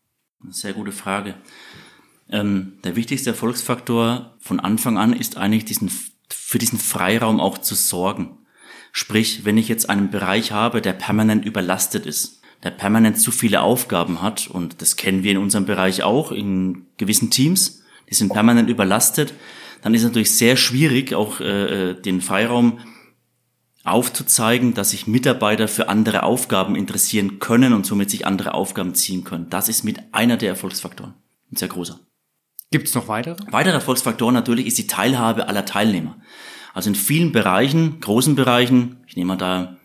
Sehr 0.50 0.74
gute 0.74 0.92
Frage. 0.92 1.36
Ähm, 2.30 2.74
der 2.84 2.96
wichtigste 2.96 3.30
Erfolgsfaktor 3.32 4.36
von 4.40 4.60
Anfang 4.60 4.98
an 4.98 5.14
ist 5.14 5.38
eigentlich 5.38 5.66
diesen, 5.66 5.92
für 6.30 6.58
diesen 6.58 6.80
Freiraum 6.80 7.40
auch 7.40 7.58
zu 7.58 7.76
sorgen. 7.76 8.38
Sprich, 8.92 9.46
wenn 9.46 9.58
ich 9.58 9.68
jetzt 9.68 9.90
einen 9.90 10.10
Bereich 10.10 10.52
habe, 10.52 10.82
der 10.82 10.94
permanent 10.94 11.46
überlastet 11.46 12.06
ist, 12.06 12.42
der 12.64 12.72
permanent 12.72 13.20
zu 13.20 13.32
viele 13.32 13.62
Aufgaben 13.62 14.22
hat, 14.22 14.48
und 14.48 14.82
das 14.82 14.96
kennen 14.96 15.24
wir 15.24 15.32
in 15.32 15.38
unserem 15.38 15.66
Bereich 15.66 16.04
auch, 16.04 16.32
in 16.32 16.88
gewissen 16.98 17.30
Teams, 17.30 17.84
die 18.10 18.16
sind 18.16 18.34
permanent 18.34 18.70
überlastet, 18.70 19.34
dann 19.82 19.94
ist 19.94 20.04
natürlich 20.04 20.32
sehr 20.32 20.58
schwierig, 20.58 21.14
auch 21.14 21.40
äh, 21.40 21.92
äh, 21.92 22.02
den 22.02 22.22
Freiraum 22.22 22.80
aufzuzeigen, 23.84 24.74
dass 24.74 24.92
sich 24.92 25.08
Mitarbeiter 25.08 25.68
für 25.68 25.88
andere 25.88 26.24
Aufgaben 26.24 26.76
interessieren 26.76 27.40
können 27.40 27.74
und 27.74 27.86
somit 27.86 28.10
sich 28.10 28.26
andere 28.26 28.54
Aufgaben 28.54 28.96
ziehen 28.96 29.24
können. 29.24 29.50
Das 29.50 29.70
ist 29.70 29.84
mit 29.84 30.00
einer 30.12 30.36
der 30.36 30.50
Erfolgsfaktoren. 30.50 31.14
Ein 31.52 31.56
sehr 31.56 31.70
großer. 31.70 32.00
Gibt 32.70 32.88
es 32.88 32.96
noch 32.96 33.08
weitere? 33.08 33.36
Weitere 33.50 33.74
Erfolgsfaktoren 33.74 34.34
natürlich 34.34 34.68
ist 34.68 34.78
die 34.78 34.88
Teilhabe 34.88 35.48
aller 35.48 35.66
Teilnehmer. 35.66 36.18
Also 36.74 36.90
in 36.90 36.96
vielen 36.96 37.32
Bereichen, 37.32 38.00
großen 38.02 38.36
Bereichen, 38.36 38.98
ich 39.08 39.16
nehme 39.16 39.30
mal 39.30 39.38
da 39.38 39.78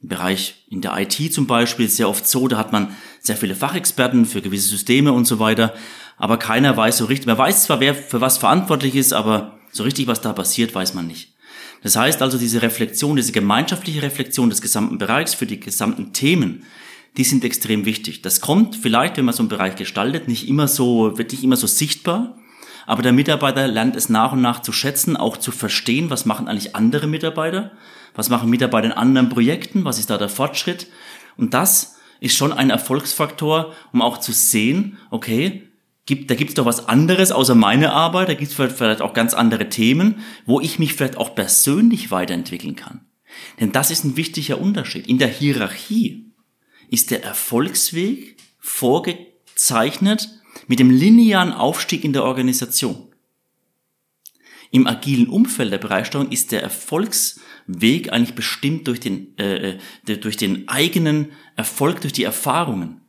im 0.00 0.08
Bereich 0.08 0.64
in 0.68 0.80
der 0.80 0.98
IT 0.98 1.32
zum 1.32 1.46
Beispiel, 1.46 1.88
sehr 1.88 2.08
oft 2.08 2.26
so, 2.26 2.48
da 2.48 2.56
hat 2.56 2.72
man 2.72 2.94
sehr 3.20 3.36
viele 3.36 3.54
Fachexperten 3.54 4.26
für 4.26 4.42
gewisse 4.42 4.68
Systeme 4.68 5.12
und 5.12 5.26
so 5.26 5.38
weiter, 5.38 5.74
aber 6.16 6.38
keiner 6.38 6.76
weiß 6.76 6.98
so 6.98 7.04
richtig, 7.04 7.26
man 7.26 7.38
weiß 7.38 7.64
zwar, 7.64 7.80
wer 7.80 7.94
für 7.94 8.20
was 8.20 8.38
verantwortlich 8.38 8.94
ist, 8.94 9.12
aber 9.12 9.58
so 9.70 9.82
richtig, 9.82 10.06
was 10.06 10.20
da 10.20 10.32
passiert, 10.32 10.74
weiß 10.74 10.94
man 10.94 11.06
nicht. 11.06 11.34
Das 11.82 11.96
heißt 11.96 12.22
also, 12.22 12.38
diese 12.38 12.62
Reflexion, 12.62 13.16
diese 13.16 13.32
gemeinschaftliche 13.32 14.02
Reflexion 14.02 14.48
des 14.48 14.62
gesamten 14.62 14.98
Bereichs 14.98 15.34
für 15.34 15.46
die 15.46 15.60
gesamten 15.60 16.12
Themen, 16.12 16.64
die 17.16 17.24
sind 17.24 17.44
extrem 17.44 17.84
wichtig. 17.84 18.22
Das 18.22 18.40
kommt 18.40 18.76
vielleicht, 18.76 19.16
wenn 19.16 19.24
man 19.24 19.34
so 19.34 19.42
einen 19.42 19.48
Bereich 19.48 19.76
gestaltet, 19.76 20.28
nicht 20.28 20.48
immer 20.48 20.66
so, 20.68 21.16
wird 21.16 21.32
nicht 21.32 21.44
immer 21.44 21.56
so 21.56 21.66
sichtbar. 21.66 22.36
Aber 22.86 23.02
der 23.02 23.12
Mitarbeiter 23.12 23.66
lernt 23.66 23.96
es 23.96 24.08
nach 24.08 24.32
und 24.32 24.42
nach 24.42 24.60
zu 24.60 24.72
schätzen, 24.72 25.16
auch 25.16 25.36
zu 25.36 25.52
verstehen, 25.52 26.10
was 26.10 26.26
machen 26.26 26.48
eigentlich 26.48 26.76
andere 26.76 27.06
Mitarbeiter, 27.06 27.72
was 28.14 28.28
machen 28.28 28.50
Mitarbeiter 28.50 28.86
in 28.86 28.92
anderen 28.92 29.28
Projekten, 29.28 29.84
was 29.84 29.98
ist 29.98 30.10
da 30.10 30.18
der 30.18 30.28
Fortschritt. 30.28 30.88
Und 31.36 31.54
das 31.54 31.96
ist 32.20 32.36
schon 32.36 32.52
ein 32.52 32.70
Erfolgsfaktor, 32.70 33.72
um 33.92 34.02
auch 34.02 34.18
zu 34.18 34.32
sehen, 34.32 34.98
okay, 35.10 35.68
gibt, 36.06 36.30
da 36.30 36.34
gibt 36.34 36.50
es 36.50 36.54
doch 36.54 36.66
was 36.66 36.88
anderes 36.88 37.32
außer 37.32 37.54
meine 37.54 37.92
Arbeit, 37.92 38.28
da 38.28 38.34
gibt 38.34 38.50
es 38.50 38.54
vielleicht 38.54 39.00
auch 39.00 39.14
ganz 39.14 39.34
andere 39.34 39.68
Themen, 39.68 40.16
wo 40.44 40.60
ich 40.60 40.78
mich 40.78 40.94
vielleicht 40.94 41.16
auch 41.16 41.34
persönlich 41.34 42.10
weiterentwickeln 42.10 42.76
kann. 42.76 43.06
Denn 43.60 43.72
das 43.72 43.90
ist 43.90 44.04
ein 44.04 44.16
wichtiger 44.16 44.60
Unterschied. 44.60 45.06
In 45.06 45.18
der 45.18 45.28
Hierarchie 45.28 46.23
ist 46.90 47.10
der 47.10 47.24
Erfolgsweg 47.24 48.36
vorgezeichnet 48.58 50.28
mit 50.66 50.78
dem 50.78 50.90
linearen 50.90 51.52
Aufstieg 51.52 52.04
in 52.04 52.12
der 52.12 52.24
Organisation. 52.24 53.08
Im 54.70 54.86
agilen 54.86 55.28
Umfeld 55.28 55.72
der 55.72 55.78
Bereichssteuerung 55.78 56.32
ist 56.32 56.50
der 56.50 56.62
Erfolgsweg 56.62 58.12
eigentlich 58.12 58.34
bestimmt 58.34 58.88
durch 58.88 58.98
den, 58.98 59.38
äh, 59.38 59.78
äh 60.06 60.16
durch 60.18 60.36
den 60.36 60.68
eigenen 60.68 61.32
Erfolg, 61.54 62.00
durch 62.00 62.12
die 62.12 62.24
Erfahrungen. 62.24 63.00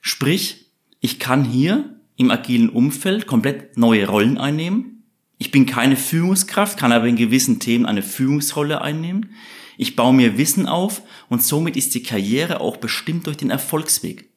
Sprich, 0.00 0.70
ich 1.00 1.18
kann 1.18 1.44
hier 1.44 2.00
im 2.16 2.30
agilen 2.30 2.70
Umfeld 2.70 3.26
komplett 3.26 3.76
neue 3.76 4.06
Rollen 4.06 4.38
einnehmen. 4.38 5.04
Ich 5.36 5.50
bin 5.50 5.66
keine 5.66 5.96
Führungskraft, 5.96 6.78
kann 6.78 6.92
aber 6.92 7.06
in 7.06 7.16
gewissen 7.16 7.58
Themen 7.58 7.84
eine 7.84 8.02
Führungsrolle 8.02 8.80
einnehmen. 8.80 9.34
Ich 9.76 9.96
baue 9.96 10.14
mir 10.14 10.38
Wissen 10.38 10.66
auf 10.66 11.02
und 11.28 11.42
somit 11.42 11.76
ist 11.76 11.94
die 11.94 12.02
Karriere 12.02 12.60
auch 12.60 12.76
bestimmt 12.76 13.26
durch 13.26 13.36
den 13.36 13.50
Erfolgsweg. 13.50 14.32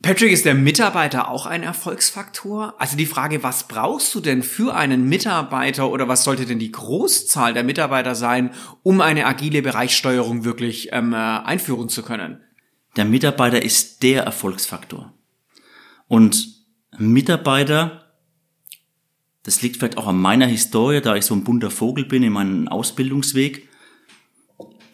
Patrick, 0.00 0.30
ist 0.30 0.44
der 0.44 0.54
Mitarbeiter 0.54 1.28
auch 1.28 1.44
ein 1.46 1.64
Erfolgsfaktor? 1.64 2.74
Also 2.78 2.96
die 2.96 3.06
Frage, 3.06 3.42
was 3.42 3.66
brauchst 3.66 4.14
du 4.14 4.20
denn 4.20 4.44
für 4.44 4.76
einen 4.76 5.08
Mitarbeiter 5.08 5.90
oder 5.90 6.06
was 6.06 6.22
sollte 6.22 6.46
denn 6.46 6.60
die 6.60 6.70
Großzahl 6.70 7.52
der 7.52 7.64
Mitarbeiter 7.64 8.14
sein, 8.14 8.52
um 8.84 9.00
eine 9.00 9.26
agile 9.26 9.60
Bereichssteuerung 9.60 10.44
wirklich 10.44 10.90
ähm, 10.92 11.12
äh, 11.12 11.16
einführen 11.16 11.88
zu 11.88 12.04
können? 12.04 12.40
Der 12.96 13.06
Mitarbeiter 13.06 13.60
ist 13.60 14.04
der 14.04 14.22
Erfolgsfaktor. 14.22 15.12
Und 16.06 16.46
Mitarbeiter, 16.96 18.04
das 19.42 19.62
liegt 19.62 19.78
vielleicht 19.78 19.98
auch 19.98 20.06
an 20.06 20.18
meiner 20.18 20.46
Historie, 20.46 21.00
da 21.00 21.16
ich 21.16 21.24
so 21.24 21.34
ein 21.34 21.42
bunter 21.42 21.72
Vogel 21.72 22.04
bin 22.04 22.22
in 22.22 22.32
meinem 22.32 22.68
Ausbildungsweg, 22.68 23.67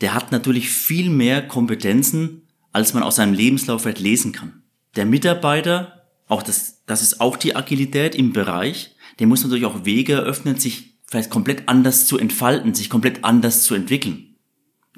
der 0.04 0.12
hat 0.12 0.32
natürlich 0.32 0.68
viel 0.68 1.08
mehr 1.08 1.48
Kompetenzen, 1.48 2.42
als 2.72 2.92
man 2.92 3.02
aus 3.02 3.16
seinem 3.16 3.32
Lebenslauf 3.32 3.80
vielleicht 3.80 4.00
lesen 4.00 4.32
kann. 4.32 4.62
Der 4.96 5.06
Mitarbeiter, 5.06 6.10
auch 6.28 6.42
das, 6.42 6.82
das 6.84 7.00
ist 7.00 7.22
auch 7.22 7.38
die 7.38 7.56
Agilität 7.56 8.14
im 8.14 8.34
Bereich, 8.34 8.96
der 9.18 9.26
muss 9.26 9.42
natürlich 9.42 9.64
auch 9.64 9.86
Wege 9.86 10.12
eröffnen, 10.12 10.58
sich 10.58 10.98
vielleicht 11.06 11.30
komplett 11.30 11.70
anders 11.70 12.04
zu 12.04 12.18
entfalten, 12.18 12.74
sich 12.74 12.90
komplett 12.90 13.24
anders 13.24 13.62
zu 13.62 13.74
entwickeln. 13.74 14.36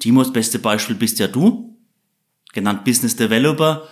Timo, 0.01 0.21
das 0.21 0.33
beste 0.33 0.59
Beispiel 0.59 0.97
bist 0.97 1.19
ja 1.19 1.29
du, 1.29 1.79
genannt 2.51 2.83
Business 2.83 3.15
Developer, 3.15 3.87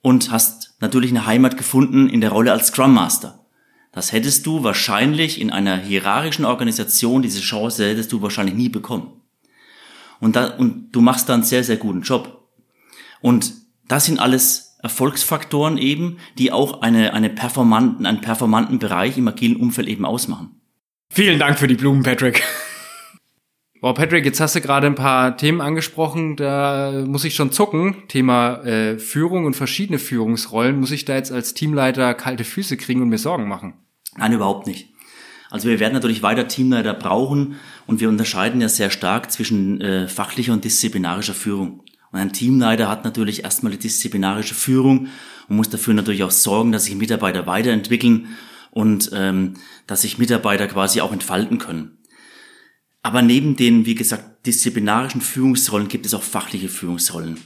und 0.00 0.30
hast 0.30 0.76
natürlich 0.78 1.10
eine 1.10 1.26
Heimat 1.26 1.56
gefunden 1.56 2.08
in 2.08 2.20
der 2.20 2.30
Rolle 2.30 2.52
als 2.52 2.68
Scrum 2.68 2.94
Master. 2.94 3.44
Das 3.90 4.12
hättest 4.12 4.46
du 4.46 4.62
wahrscheinlich 4.62 5.40
in 5.40 5.50
einer 5.50 5.76
hierarchischen 5.76 6.44
Organisation, 6.44 7.22
diese 7.22 7.40
Chance 7.40 7.88
hättest 7.88 8.12
du 8.12 8.22
wahrscheinlich 8.22 8.54
nie 8.54 8.68
bekommen. 8.68 9.22
Und, 10.20 10.36
da, 10.36 10.46
und 10.56 10.92
du 10.92 11.00
machst 11.00 11.28
da 11.28 11.34
einen 11.34 11.42
sehr, 11.42 11.64
sehr 11.64 11.76
guten 11.76 12.02
Job. 12.02 12.48
Und 13.20 13.52
das 13.88 14.06
sind 14.06 14.18
alles 14.18 14.76
Erfolgsfaktoren 14.82 15.78
eben, 15.78 16.18
die 16.38 16.52
auch 16.52 16.82
eine, 16.82 17.12
eine 17.12 17.30
performanten, 17.30 18.06
einen 18.06 18.20
performanten 18.20 18.78
Bereich 18.78 19.18
im 19.18 19.28
agilen 19.28 19.56
Umfeld 19.56 19.88
eben 19.88 20.04
ausmachen. 20.04 20.60
Vielen 21.10 21.38
Dank 21.38 21.58
für 21.58 21.66
die 21.66 21.74
Blumen, 21.74 22.02
Patrick. 22.02 22.42
Boah, 23.80 23.94
Patrick, 23.94 24.24
jetzt 24.24 24.40
hast 24.40 24.56
du 24.56 24.60
gerade 24.60 24.86
ein 24.86 24.94
paar 24.94 25.36
Themen 25.36 25.60
angesprochen, 25.60 26.36
da 26.36 27.04
muss 27.06 27.24
ich 27.24 27.34
schon 27.34 27.52
zucken. 27.52 28.08
Thema 28.08 28.64
äh, 28.64 28.98
Führung 28.98 29.44
und 29.44 29.54
verschiedene 29.54 29.98
Führungsrollen. 29.98 30.80
Muss 30.80 30.90
ich 30.90 31.04
da 31.04 31.14
jetzt 31.14 31.30
als 31.30 31.54
Teamleiter 31.54 32.14
kalte 32.14 32.44
Füße 32.44 32.76
kriegen 32.76 33.02
und 33.02 33.10
mir 33.10 33.18
Sorgen 33.18 33.48
machen? 33.48 33.74
Nein, 34.16 34.32
überhaupt 34.32 34.66
nicht. 34.66 34.88
Also 35.50 35.68
wir 35.68 35.80
werden 35.80 35.94
natürlich 35.94 36.22
weiter 36.22 36.48
Teamleiter 36.48 36.94
brauchen 36.94 37.56
und 37.86 38.00
wir 38.00 38.08
unterscheiden 38.08 38.60
ja 38.60 38.68
sehr 38.68 38.90
stark 38.90 39.30
zwischen 39.30 39.80
äh, 39.80 40.08
fachlicher 40.08 40.52
und 40.52 40.64
disziplinarischer 40.64 41.34
Führung. 41.34 41.82
Und 42.10 42.18
ein 42.18 42.32
Teamleiter 42.32 42.88
hat 42.88 43.04
natürlich 43.04 43.44
erstmal 43.44 43.72
die 43.72 43.78
disziplinarische 43.78 44.54
Führung 44.54 45.08
und 45.48 45.56
muss 45.56 45.68
dafür 45.68 45.94
natürlich 45.94 46.24
auch 46.24 46.30
sorgen, 46.30 46.72
dass 46.72 46.84
sich 46.84 46.96
Mitarbeiter 46.96 47.46
weiterentwickeln 47.46 48.28
und 48.70 49.10
ähm, 49.12 49.54
dass 49.86 50.02
sich 50.02 50.18
Mitarbeiter 50.18 50.66
quasi 50.66 51.00
auch 51.00 51.12
entfalten 51.12 51.58
können. 51.58 51.98
Aber 53.02 53.22
neben 53.22 53.54
den, 53.54 53.86
wie 53.86 53.94
gesagt, 53.94 54.46
disziplinarischen 54.46 55.20
Führungsrollen 55.20 55.88
gibt 55.88 56.06
es 56.06 56.14
auch 56.14 56.24
fachliche 56.24 56.68
Führungsrollen. 56.68 57.38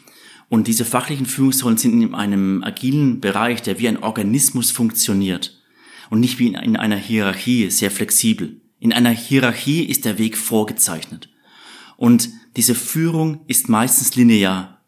Und 0.49 0.66
diese 0.66 0.85
fachlichen 0.85 1.26
Führungsrollen 1.26 1.76
sind 1.76 2.02
in 2.02 2.14
einem 2.14 2.64
agilen 2.64 3.21
Bereich, 3.21 3.62
der 3.62 3.78
wie 3.78 3.88
ein 3.88 4.02
Organismus 4.02 4.71
funktioniert 4.71 5.60
und 6.11 6.21
nicht 6.21 6.38
wie 6.38 6.49
in 6.49 6.76
einer 6.76 6.97
Hierarchie 6.97 7.71
sehr 7.71 7.90
flexibel. 7.90 8.61
In 8.79 8.93
einer 8.93 9.11
Hierarchie 9.11 9.85
ist 9.85 10.05
der 10.05 10.19
Weg 10.19 10.37
vorgezeichnet. 10.37 11.31
Und 11.97 12.29
diese 12.57 12.75
Führung 12.75 13.40
ist 13.47 13.69
meistens 13.69 14.17
linear. 14.17 14.83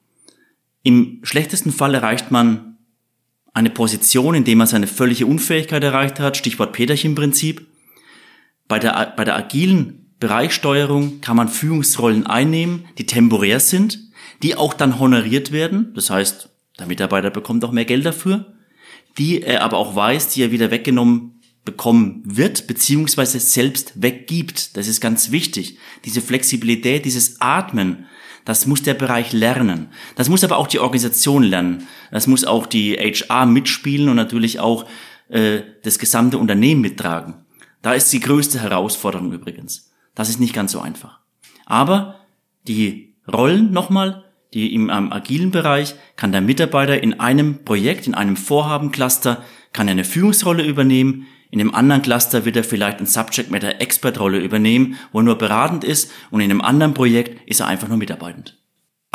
Im 0.83 1.21
schlechtesten 1.23 1.73
Fall 1.73 1.95
erreicht 1.95 2.31
man 2.31 2.79
eine 3.55 3.71
Position, 3.71 4.35
in 4.35 4.45
der 4.45 4.57
man 4.57 4.67
seine 4.67 4.87
völlige 4.87 5.27
Unfähigkeit 5.27 5.85
erreicht 5.85 6.19
hat, 6.19 6.37
Stichwort 6.37 6.73
Peterchen-Prinzip. 6.73 7.67
Bei 8.67 8.79
der, 8.79 9.13
bei 9.17 9.25
der 9.25 9.37
agilen 9.37 10.15
Bereichssteuerung 10.19 11.21
kann 11.21 11.37
man 11.37 11.49
Führungsrollen 11.49 12.27
einnehmen, 12.27 12.87
die 12.99 13.07
temporär 13.07 13.61
sind, 13.61 13.99
die 14.43 14.57
auch 14.57 14.73
dann 14.75 14.99
honoriert 14.99 15.53
werden. 15.53 15.93
Das 15.95 16.11
heißt, 16.11 16.49
der 16.79 16.87
Mitarbeiter 16.87 17.31
bekommt 17.31 17.65
auch 17.65 17.73
mehr 17.73 17.85
Geld 17.85 18.07
dafür, 18.07 18.55
die 19.19 19.43
er 19.43 19.63
aber 19.63 19.79
auch 19.79 19.95
weiß, 19.95 20.29
die 20.29 20.43
er 20.43 20.53
wieder 20.53 20.71
weggenommen 20.71 21.41
bekommen 21.65 22.23
wird, 22.25 22.67
beziehungsweise 22.67 23.39
selbst 23.39 24.03
weggibt. 24.03 24.77
Das 24.77 24.89
ist 24.89 25.01
ganz 25.01 25.31
wichtig. 25.31 25.79
Diese 26.05 26.21
Flexibilität, 26.21 27.05
dieses 27.05 27.41
Atmen, 27.41 28.07
das 28.45 28.67
muss 28.67 28.83
der 28.83 28.95
Bereich 28.95 29.33
lernen. 29.33 29.89
Das 30.17 30.29
muss 30.29 30.43
aber 30.43 30.57
auch 30.57 30.67
die 30.67 30.81
Organisation 30.81 31.45
lernen. 31.45 31.87
Das 32.11 32.27
muss 32.27 32.45
auch 32.45 32.67
die 32.67 32.95
HR 32.95 33.47
mitspielen 33.47 34.09
und 34.09 34.17
natürlich 34.17 34.59
auch 34.59 34.87
äh, 35.29 35.61
das 35.85 35.99
gesamte 35.99 36.39
Unternehmen 36.39 36.81
mittragen. 36.81 37.45
Da 37.81 37.95
ist 37.95 38.13
die 38.13 38.21
größte 38.21 38.61
Herausforderung 38.61 39.33
übrigens. 39.33 39.93
Das 40.15 40.29
ist 40.29 40.41
nicht 40.41 40.55
ganz 40.55 40.73
so 40.73 40.81
einfach. 40.81 41.21
Aber 41.67 42.21
die 42.67 43.15
Rollen 43.33 43.73
nochmal, 43.73 44.22
die 44.55 44.75
im, 44.75 44.91
im 44.91 45.13
agilen 45.13 45.51
Bereich 45.51 45.95
kann 46.17 46.33
der 46.33 46.41
Mitarbeiter 46.41 47.03
in 47.03 47.21
einem 47.21 47.65
Projekt, 47.65 48.07
in 48.07 48.15
einem 48.15 48.37
Vorhabencluster, 48.37 49.43
kann 49.73 49.89
eine 49.89 50.05
Führungsrolle 50.05 50.65
übernehmen, 50.65 51.27
In 51.51 51.59
dem 51.59 51.75
anderen 51.75 52.01
Cluster 52.01 52.47
wird 52.47 52.57
er 52.57 52.65
vielleicht 52.65 52.99
ein 52.99 53.07
Subject 53.07 53.51
Matter 53.51 53.79
Expert 53.79 54.19
Rolle 54.19 54.39
übernehmen, 54.39 54.97
wo 55.13 55.21
er 55.21 55.25
nur 55.25 55.37
beratend 55.37 55.85
ist 55.85 56.11
und 56.31 56.41
in 56.41 56.51
einem 56.51 56.63
anderen 56.63 56.95
Projekt 56.95 57.47
ist 57.47 57.61
er 57.61 57.67
einfach 57.67 57.89
nur 57.89 57.99
mitarbeitend. 57.99 58.59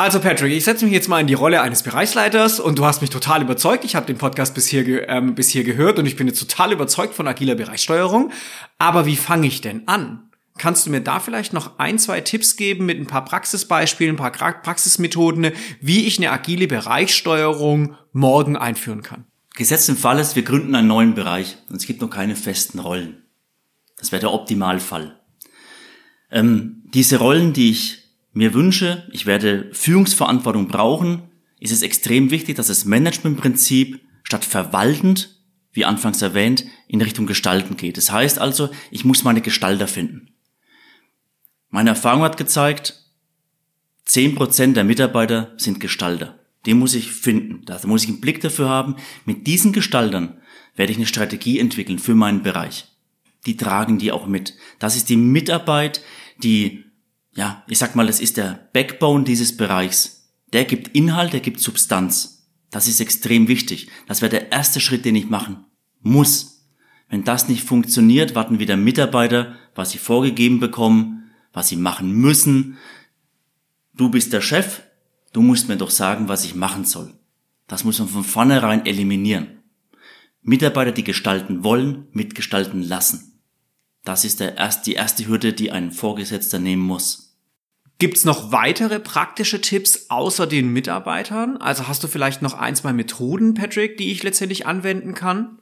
Also 0.00 0.20
Patrick, 0.20 0.52
ich 0.52 0.62
setze 0.62 0.84
mich 0.84 0.94
jetzt 0.94 1.08
mal 1.08 1.20
in 1.20 1.26
die 1.26 1.34
Rolle 1.34 1.60
eines 1.60 1.82
Bereichsleiters 1.82 2.60
und 2.60 2.78
du 2.78 2.84
hast 2.84 3.00
mich 3.00 3.10
total 3.10 3.42
überzeugt. 3.42 3.84
Ich 3.84 3.96
habe 3.96 4.06
den 4.06 4.16
Podcast 4.16 4.54
bis 4.54 4.68
hier, 4.68 5.08
ähm, 5.08 5.34
bis 5.34 5.50
hier 5.50 5.64
gehört 5.64 5.98
und 5.98 6.06
ich 6.06 6.14
bin 6.14 6.28
jetzt 6.28 6.38
total 6.38 6.70
überzeugt 6.70 7.14
von 7.14 7.26
agiler 7.26 7.56
Bereichssteuerung. 7.56 8.30
Aber 8.78 9.06
wie 9.06 9.16
fange 9.16 9.48
ich 9.48 9.60
denn 9.60 9.88
an? 9.88 10.27
Kannst 10.58 10.86
du 10.86 10.90
mir 10.90 11.00
da 11.00 11.20
vielleicht 11.20 11.52
noch 11.52 11.78
ein, 11.78 11.98
zwei 11.98 12.20
Tipps 12.20 12.56
geben 12.56 12.86
mit 12.86 12.98
ein 12.98 13.06
paar 13.06 13.24
Praxisbeispielen, 13.24 14.16
ein 14.16 14.18
paar 14.18 14.32
Praxismethoden, 14.32 15.52
wie 15.80 16.06
ich 16.06 16.18
eine 16.18 16.30
agile 16.30 16.66
Bereichssteuerung 16.66 17.96
morgen 18.12 18.56
einführen 18.56 19.02
kann? 19.02 19.24
Gesetzt 19.54 19.88
im 19.88 19.96
Fall 19.96 20.18
ist, 20.18 20.36
wir 20.36 20.42
gründen 20.42 20.74
einen 20.74 20.88
neuen 20.88 21.14
Bereich 21.14 21.56
und 21.68 21.76
es 21.76 21.86
gibt 21.86 22.00
noch 22.00 22.10
keine 22.10 22.36
festen 22.36 22.78
Rollen. 22.78 23.22
Das 23.96 24.12
wäre 24.12 24.20
der 24.20 24.32
Optimalfall. 24.32 25.18
Ähm, 26.30 26.82
diese 26.94 27.18
Rollen, 27.18 27.52
die 27.52 27.70
ich 27.70 28.04
mir 28.32 28.54
wünsche, 28.54 29.08
ich 29.10 29.26
werde 29.26 29.68
Führungsverantwortung 29.72 30.68
brauchen, 30.68 31.22
ist 31.58 31.72
es 31.72 31.82
extrem 31.82 32.30
wichtig, 32.30 32.56
dass 32.56 32.68
das 32.68 32.84
Managementprinzip 32.84 34.00
statt 34.22 34.44
verwaltend, 34.44 35.42
wie 35.72 35.84
anfangs 35.84 36.22
erwähnt, 36.22 36.64
in 36.86 37.00
Richtung 37.00 37.26
Gestalten 37.26 37.76
geht. 37.76 37.96
Das 37.96 38.12
heißt 38.12 38.38
also, 38.38 38.70
ich 38.90 39.04
muss 39.04 39.24
meine 39.24 39.40
Gestalter 39.40 39.88
finden. 39.88 40.28
Meine 41.70 41.90
Erfahrung 41.90 42.22
hat 42.22 42.36
gezeigt, 42.36 43.04
10% 44.06 44.72
der 44.72 44.84
Mitarbeiter 44.84 45.52
sind 45.56 45.80
Gestalter. 45.80 46.38
Den 46.66 46.78
muss 46.78 46.94
ich 46.94 47.12
finden. 47.12 47.64
Da 47.64 47.78
muss 47.86 48.04
ich 48.04 48.08
einen 48.08 48.20
Blick 48.20 48.40
dafür 48.40 48.68
haben. 48.68 48.96
Mit 49.24 49.46
diesen 49.46 49.72
Gestaltern 49.72 50.40
werde 50.76 50.92
ich 50.92 50.98
eine 50.98 51.06
Strategie 51.06 51.58
entwickeln 51.58 51.98
für 51.98 52.14
meinen 52.14 52.42
Bereich. 52.42 52.86
Die 53.46 53.56
tragen 53.56 53.98
die 53.98 54.12
auch 54.12 54.26
mit. 54.26 54.54
Das 54.78 54.96
ist 54.96 55.08
die 55.08 55.16
Mitarbeit, 55.16 56.02
die 56.42 56.84
ja, 57.38 57.62
ich 57.68 57.78
sag 57.78 57.94
mal, 57.94 58.08
es 58.08 58.18
ist 58.18 58.36
der 58.36 58.68
Backbone 58.72 59.22
dieses 59.22 59.56
Bereichs. 59.56 60.28
Der 60.52 60.64
gibt 60.64 60.88
Inhalt, 60.96 61.32
der 61.32 61.40
gibt 61.40 61.60
Substanz. 61.60 62.48
Das 62.70 62.88
ist 62.88 63.00
extrem 63.00 63.46
wichtig. 63.46 63.88
Das 64.08 64.22
wäre 64.22 64.30
der 64.30 64.50
erste 64.50 64.80
Schritt, 64.80 65.04
den 65.04 65.14
ich 65.14 65.30
machen 65.30 65.64
muss. 66.00 66.66
Wenn 67.08 67.22
das 67.22 67.48
nicht 67.48 67.62
funktioniert, 67.62 68.34
warten 68.34 68.58
wieder 68.58 68.76
Mitarbeiter, 68.76 69.54
was 69.76 69.90
sie 69.90 69.98
vorgegeben 69.98 70.58
bekommen, 70.58 71.27
was 71.58 71.68
sie 71.68 71.76
machen 71.76 72.12
müssen. 72.12 72.78
Du 73.92 74.10
bist 74.10 74.32
der 74.32 74.40
Chef, 74.40 74.82
du 75.32 75.42
musst 75.42 75.68
mir 75.68 75.76
doch 75.76 75.90
sagen, 75.90 76.28
was 76.28 76.44
ich 76.44 76.54
machen 76.54 76.84
soll. 76.84 77.12
Das 77.66 77.82
muss 77.82 77.98
man 77.98 78.06
von 78.06 78.22
vornherein 78.22 78.86
eliminieren. 78.86 79.58
Mitarbeiter, 80.40 80.92
die 80.92 81.02
gestalten 81.02 81.64
wollen, 81.64 82.06
mitgestalten 82.12 82.80
lassen. 82.80 83.42
Das 84.04 84.24
ist 84.24 84.38
der 84.38 84.56
erst, 84.56 84.86
die 84.86 84.94
erste 84.94 85.26
Hürde, 85.26 85.52
die 85.52 85.72
ein 85.72 85.90
Vorgesetzter 85.90 86.60
nehmen 86.60 86.82
muss. 86.82 87.36
Gibt's 87.98 88.24
noch 88.24 88.52
weitere 88.52 89.00
praktische 89.00 89.60
Tipps 89.60 90.06
außer 90.10 90.46
den 90.46 90.72
Mitarbeitern? 90.72 91.56
Also 91.56 91.88
hast 91.88 92.04
du 92.04 92.06
vielleicht 92.06 92.40
noch 92.40 92.54
ein, 92.54 92.76
zwei 92.76 92.92
Methoden, 92.92 93.54
Patrick, 93.54 93.96
die 93.96 94.12
ich 94.12 94.22
letztendlich 94.22 94.64
anwenden 94.64 95.14
kann? 95.14 95.58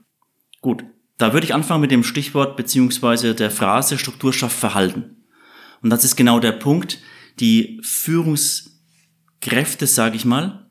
Gut, 0.61 0.85
da 1.17 1.33
würde 1.33 1.47
ich 1.47 1.55
anfangen 1.55 1.81
mit 1.81 1.91
dem 1.91 2.05
Stichwort 2.05 2.59
beziehungsweise 2.59 3.35
der 3.35 3.51
Phrase 3.51 3.97
Struktur 3.97 4.35
schafft 4.35 4.59
Verhalten. 4.59 5.16
Und 5.83 5.91
das 5.91 6.05
ist 6.05 6.17
genau 6.17 6.41
der 6.41 6.53
Punkt. 6.53 7.01
Die 7.41 7.81
Führungskräfte, 7.83 9.87
sage 9.87 10.17
ich 10.17 10.25
mal, 10.25 10.67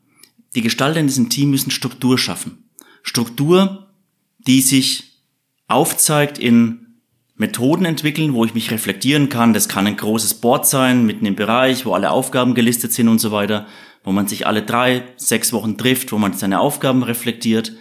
die 0.56 0.62
Gestalter 0.62 1.00
in 1.00 1.08
diesem 1.08 1.30
Team 1.30 1.52
müssen 1.52 1.72
Struktur 1.72 2.18
schaffen. 2.18 2.70
Struktur, 3.04 3.88
die 4.40 4.62
sich 4.62 5.22
aufzeigt 5.68 6.38
in 6.38 7.02
Methoden 7.36 7.84
entwickeln, 7.84 8.34
wo 8.34 8.46
ich 8.46 8.54
mich 8.54 8.72
reflektieren 8.72 9.30
kann. 9.30 9.54
Das 9.54 9.68
kann 9.68 9.88
ein 9.88 9.98
großes 9.98 10.36
Board 10.36 10.66
sein, 10.66 11.06
mitten 11.06 11.26
im 11.26 11.36
Bereich, 11.36 11.86
wo 11.86 11.94
alle 11.94 12.12
Aufgaben 12.12 12.56
gelistet 12.56 12.94
sind 12.94 13.10
und 13.10 13.20
so 13.20 13.32
weiter, 13.32 13.68
wo 14.04 14.12
man 14.12 14.28
sich 14.28 14.48
alle 14.48 14.64
drei, 14.64 15.04
sechs 15.18 15.52
Wochen 15.52 15.78
trifft, 15.78 16.12
wo 16.12 16.18
man 16.18 16.34
seine 16.34 16.62
Aufgaben 16.62 17.04
reflektiert. 17.04 17.74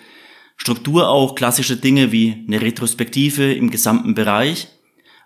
Struktur 0.57 1.09
auch 1.09 1.35
klassische 1.35 1.77
Dinge 1.77 2.11
wie 2.11 2.45
eine 2.47 2.61
Retrospektive 2.61 3.53
im 3.53 3.71
gesamten 3.71 4.15
Bereich, 4.15 4.69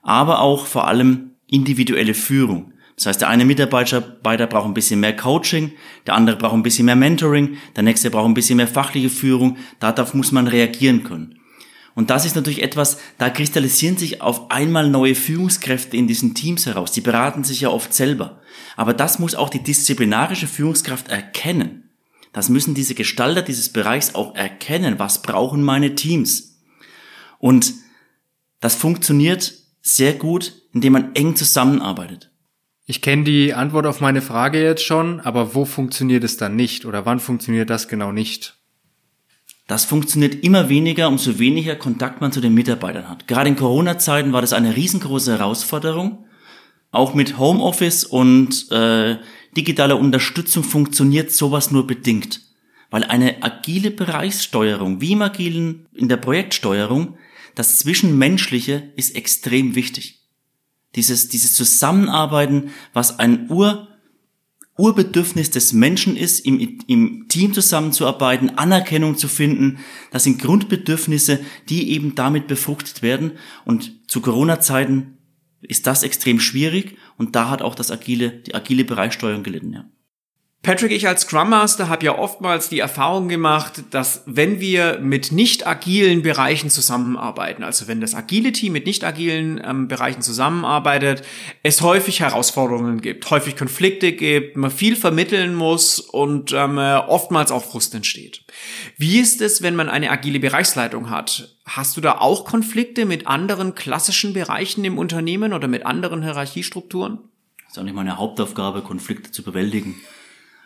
aber 0.02 0.40
auch 0.40 0.66
vor 0.66 0.86
allem 0.86 1.36
individuelle 1.48 2.14
Führung. 2.14 2.72
Das 2.96 3.06
heißt, 3.06 3.20
der 3.20 3.28
eine 3.28 3.44
Mitarbeiter 3.44 4.00
braucht 4.46 4.66
ein 4.66 4.74
bisschen 4.74 5.00
mehr 5.00 5.14
Coaching, 5.14 5.72
der 6.06 6.14
andere 6.14 6.36
braucht 6.36 6.54
ein 6.54 6.64
bisschen 6.64 6.86
mehr 6.86 6.96
Mentoring, 6.96 7.56
der 7.76 7.84
nächste 7.84 8.10
braucht 8.10 8.26
ein 8.26 8.34
bisschen 8.34 8.56
mehr 8.56 8.66
fachliche 8.66 9.08
Führung. 9.08 9.56
Darauf 9.78 10.14
muss 10.14 10.32
man 10.32 10.48
reagieren 10.48 11.04
können. 11.04 11.38
Und 11.94 12.10
das 12.10 12.24
ist 12.24 12.36
natürlich 12.36 12.62
etwas, 12.62 12.98
da 13.18 13.30
kristallisieren 13.30 13.96
sich 13.96 14.20
auf 14.20 14.50
einmal 14.50 14.88
neue 14.88 15.14
Führungskräfte 15.14 15.96
in 15.96 16.06
diesen 16.06 16.34
Teams 16.34 16.66
heraus. 16.66 16.92
Die 16.92 17.00
beraten 17.00 17.42
sich 17.44 17.60
ja 17.60 17.70
oft 17.70 17.92
selber. 17.92 18.40
Aber 18.76 18.94
das 18.94 19.18
muss 19.18 19.34
auch 19.34 19.48
die 19.48 19.62
disziplinarische 19.62 20.46
Führungskraft 20.46 21.08
erkennen. 21.08 21.90
Das 22.32 22.48
müssen 22.48 22.74
diese 22.74 22.94
Gestalter 22.94 23.42
dieses 23.42 23.72
Bereichs 23.72 24.14
auch 24.14 24.34
erkennen. 24.36 24.98
Was 24.98 25.22
brauchen 25.22 25.62
meine 25.62 25.94
Teams? 25.96 26.60
Und 27.38 27.74
das 28.60 28.74
funktioniert 28.74 29.54
sehr 29.82 30.14
gut, 30.14 30.52
indem 30.78 30.92
man 30.92 31.14
eng 31.16 31.34
zusammenarbeitet. 31.34 32.30
Ich 32.86 33.02
kenne 33.02 33.24
die 33.24 33.52
Antwort 33.52 33.84
auf 33.84 34.00
meine 34.00 34.22
Frage 34.22 34.62
jetzt 34.62 34.84
schon, 34.84 35.18
aber 35.18 35.56
wo 35.56 35.64
funktioniert 35.64 36.22
es 36.22 36.36
dann 36.36 36.54
nicht 36.54 36.86
oder 36.86 37.04
wann 37.04 37.18
funktioniert 37.18 37.68
das 37.68 37.88
genau 37.88 38.12
nicht? 38.12 38.54
Das 39.66 39.84
funktioniert 39.84 40.44
immer 40.44 40.68
weniger, 40.68 41.08
umso 41.08 41.40
weniger 41.40 41.74
Kontakt 41.74 42.20
man 42.20 42.30
zu 42.30 42.40
den 42.40 42.54
Mitarbeitern 42.54 43.08
hat. 43.08 43.26
Gerade 43.26 43.48
in 43.48 43.56
Corona-Zeiten 43.56 44.32
war 44.32 44.40
das 44.40 44.52
eine 44.52 44.76
riesengroße 44.76 45.32
Herausforderung. 45.36 46.26
Auch 46.92 47.12
mit 47.12 47.38
Homeoffice 47.38 48.04
und 48.04 48.70
äh, 48.70 49.16
digitaler 49.56 49.98
Unterstützung 49.98 50.62
funktioniert 50.62 51.32
sowas 51.32 51.72
nur 51.72 51.88
bedingt. 51.88 52.40
Weil 52.88 53.02
eine 53.02 53.42
agile 53.42 53.90
Bereichssteuerung, 53.90 55.00
wie 55.00 55.12
im 55.12 55.22
agilen 55.22 55.88
in 55.92 56.08
der 56.08 56.18
Projektsteuerung, 56.18 57.18
das 57.56 57.80
Zwischenmenschliche 57.80 58.92
ist 58.94 59.16
extrem 59.16 59.74
wichtig. 59.74 60.18
Dieses, 60.94 61.28
dieses 61.28 61.54
Zusammenarbeiten, 61.54 62.70
was 62.92 63.18
ein 63.18 63.50
Ur 63.50 63.88
Urbedürfnis 64.78 65.50
des 65.50 65.72
Menschen 65.72 66.16
ist, 66.16 66.38
im, 66.46 66.78
im 66.86 67.26
Team 67.28 67.52
zusammenzuarbeiten, 67.52 68.58
Anerkennung 68.58 69.18
zu 69.18 69.26
finden. 69.26 69.80
Das 70.12 70.22
sind 70.22 70.40
Grundbedürfnisse, 70.40 71.40
die 71.68 71.90
eben 71.90 72.14
damit 72.14 72.46
befruchtet 72.46 73.02
werden. 73.02 73.32
Und 73.64 74.08
zu 74.08 74.20
Corona-Zeiten 74.20 75.18
ist 75.62 75.88
das 75.88 76.04
extrem 76.04 76.38
schwierig 76.38 76.96
und 77.16 77.34
da 77.34 77.50
hat 77.50 77.60
auch 77.60 77.74
das 77.74 77.90
agile, 77.90 78.30
die 78.30 78.54
agile 78.54 78.84
Bereichssteuerung 78.84 79.42
gelitten, 79.42 79.72
ja. 79.72 79.84
Patrick, 80.62 80.90
ich 80.90 81.06
als 81.06 81.22
Scrum 81.22 81.50
Master 81.50 81.88
habe 81.88 82.04
ja 82.04 82.18
oftmals 82.18 82.68
die 82.68 82.80
Erfahrung 82.80 83.28
gemacht, 83.28 83.84
dass 83.90 84.24
wenn 84.26 84.58
wir 84.58 84.98
mit 84.98 85.30
nicht 85.30 85.66
agilen 85.66 86.22
Bereichen 86.22 86.68
zusammenarbeiten, 86.68 87.62
also 87.62 87.86
wenn 87.86 88.00
das 88.00 88.14
agile 88.14 88.50
Team 88.50 88.72
mit 88.72 88.84
nicht 88.84 89.04
agilen 89.04 89.62
ähm, 89.64 89.86
Bereichen 89.86 90.20
zusammenarbeitet, 90.20 91.22
es 91.62 91.80
häufig 91.80 92.20
Herausforderungen 92.20 93.00
gibt, 93.00 93.30
häufig 93.30 93.56
Konflikte 93.56 94.12
gibt, 94.12 94.56
man 94.56 94.72
viel 94.72 94.96
vermitteln 94.96 95.54
muss 95.54 96.00
und 96.00 96.52
ähm, 96.52 96.78
oftmals 96.78 97.52
auch 97.52 97.64
Frust 97.64 97.94
entsteht. 97.94 98.42
Wie 98.96 99.20
ist 99.20 99.40
es, 99.40 99.62
wenn 99.62 99.76
man 99.76 99.88
eine 99.88 100.10
agile 100.10 100.40
Bereichsleitung 100.40 101.08
hat? 101.08 101.56
Hast 101.66 101.96
du 101.96 102.00
da 102.00 102.18
auch 102.18 102.44
Konflikte 102.44 103.06
mit 103.06 103.28
anderen 103.28 103.76
klassischen 103.76 104.32
Bereichen 104.32 104.84
im 104.84 104.98
Unternehmen 104.98 105.52
oder 105.52 105.68
mit 105.68 105.86
anderen 105.86 106.22
Hierarchiestrukturen? 106.22 107.20
Das 107.62 107.72
ist 107.72 107.78
auch 107.78 107.84
nicht 107.84 107.94
meine 107.94 108.16
Hauptaufgabe, 108.16 108.82
Konflikte 108.82 109.30
zu 109.30 109.44
bewältigen. 109.44 109.94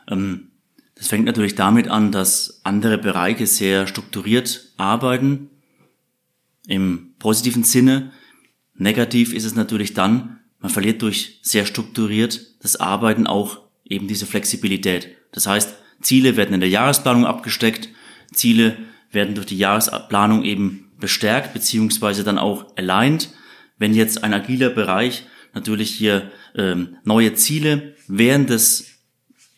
Ähm, 0.08 0.48
das 0.94 1.08
fängt 1.08 1.24
natürlich 1.24 1.54
damit 1.54 1.88
an, 1.88 2.12
dass 2.12 2.60
andere 2.64 2.98
Bereiche 2.98 3.46
sehr 3.46 3.86
strukturiert 3.86 4.72
arbeiten. 4.76 5.50
Im 6.66 7.14
positiven 7.18 7.64
Sinne. 7.64 8.12
Negativ 8.74 9.32
ist 9.32 9.44
es 9.44 9.54
natürlich 9.54 9.94
dann, 9.94 10.38
man 10.60 10.70
verliert 10.70 11.02
durch 11.02 11.40
sehr 11.42 11.66
strukturiert 11.66 12.40
das 12.60 12.76
Arbeiten 12.76 13.26
auch 13.26 13.60
eben 13.84 14.06
diese 14.06 14.26
Flexibilität. 14.26 15.16
Das 15.32 15.46
heißt, 15.46 15.74
Ziele 16.00 16.36
werden 16.36 16.54
in 16.54 16.60
der 16.60 16.68
Jahresplanung 16.68 17.26
abgesteckt, 17.26 17.88
Ziele 18.32 18.76
werden 19.10 19.34
durch 19.34 19.46
die 19.46 19.58
Jahresplanung 19.58 20.44
eben 20.44 20.90
bestärkt, 20.98 21.52
beziehungsweise 21.52 22.24
dann 22.24 22.38
auch 22.38 22.76
aligned. 22.76 23.30
Wenn 23.78 23.94
jetzt 23.94 24.22
ein 24.22 24.32
agiler 24.32 24.70
Bereich 24.70 25.26
natürlich 25.52 25.90
hier 25.90 26.30
ähm, 26.54 26.96
neue 27.04 27.34
Ziele 27.34 27.94
während 28.06 28.50
des 28.50 28.91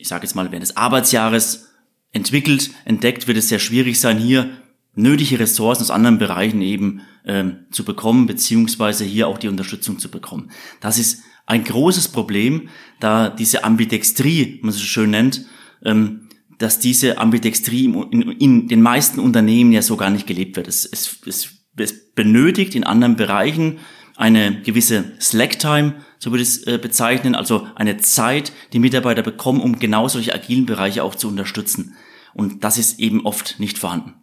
ich 0.05 0.09
sage 0.09 0.25
jetzt 0.25 0.35
mal, 0.35 0.51
während 0.51 0.63
des 0.63 0.77
Arbeitsjahres 0.77 1.71
entwickelt, 2.13 2.73
entdeckt, 2.85 3.27
wird 3.27 3.39
es 3.39 3.49
sehr 3.49 3.59
schwierig 3.59 3.99
sein, 3.99 4.19
hier 4.19 4.51
nötige 4.95 5.39
Ressourcen 5.39 5.81
aus 5.81 5.91
anderen 5.91 6.19
Bereichen 6.19 6.61
eben 6.61 7.01
ähm, 7.25 7.65
zu 7.71 7.87
bekommen, 7.87 8.27
beziehungsweise 8.27 9.03
hier 9.07 9.29
auch 9.29 9.39
die 9.39 9.49
Unterstützung 9.49 9.99
zu 9.99 10.11
bekommen. 10.11 10.51
Das 10.83 10.99
ist 10.99 11.23
ein 11.47 11.65
großes 11.65 12.09
Problem, 12.09 12.69
da 13.01 13.31
diese 13.31 13.65
Ambidextrie, 13.65 14.59
man 14.61 14.73
es 14.73 14.77
so 14.77 14.85
schön 14.85 15.09
nennt, 15.09 15.47
ähm, 15.87 16.29
dass 16.59 16.81
diese 16.81 17.17
Ambidextrie 17.17 17.87
in, 17.87 18.03
in, 18.11 18.31
in, 18.33 18.69
den 18.69 18.83
meisten 18.83 19.21
Unternehmen 19.21 19.73
ja 19.73 19.81
so 19.81 19.97
gar 19.97 20.11
nicht 20.11 20.27
gelebt 20.27 20.57
wird. 20.57 20.69
Es, 20.69 20.85
es, 20.85 21.19
es 21.25 21.65
es 21.77 22.13
benötigt 22.13 22.75
in 22.75 22.85
anderen 22.85 23.17
Bereichen 23.17 23.79
eine 24.17 24.63
gewisse 24.63 25.13
Slack-Time, 25.21 25.95
so 26.19 26.31
würde 26.31 26.43
ich 26.43 26.49
es 26.49 26.67
äh, 26.67 26.79
bezeichnen, 26.79 27.35
also 27.35 27.67
eine 27.75 27.97
Zeit, 27.99 28.53
die 28.73 28.79
Mitarbeiter 28.79 29.23
bekommen, 29.23 29.61
um 29.61 29.79
genau 29.79 30.09
solche 30.09 30.35
agilen 30.35 30.67
Bereiche 30.67 31.03
auch 31.03 31.15
zu 31.15 31.29
unterstützen. 31.29 31.95
Und 32.33 32.65
das 32.65 32.79
ist 32.79 33.01
eben 33.01 33.27
oft 33.27 33.61
nicht 33.61 33.79
vorhanden. 33.79 34.15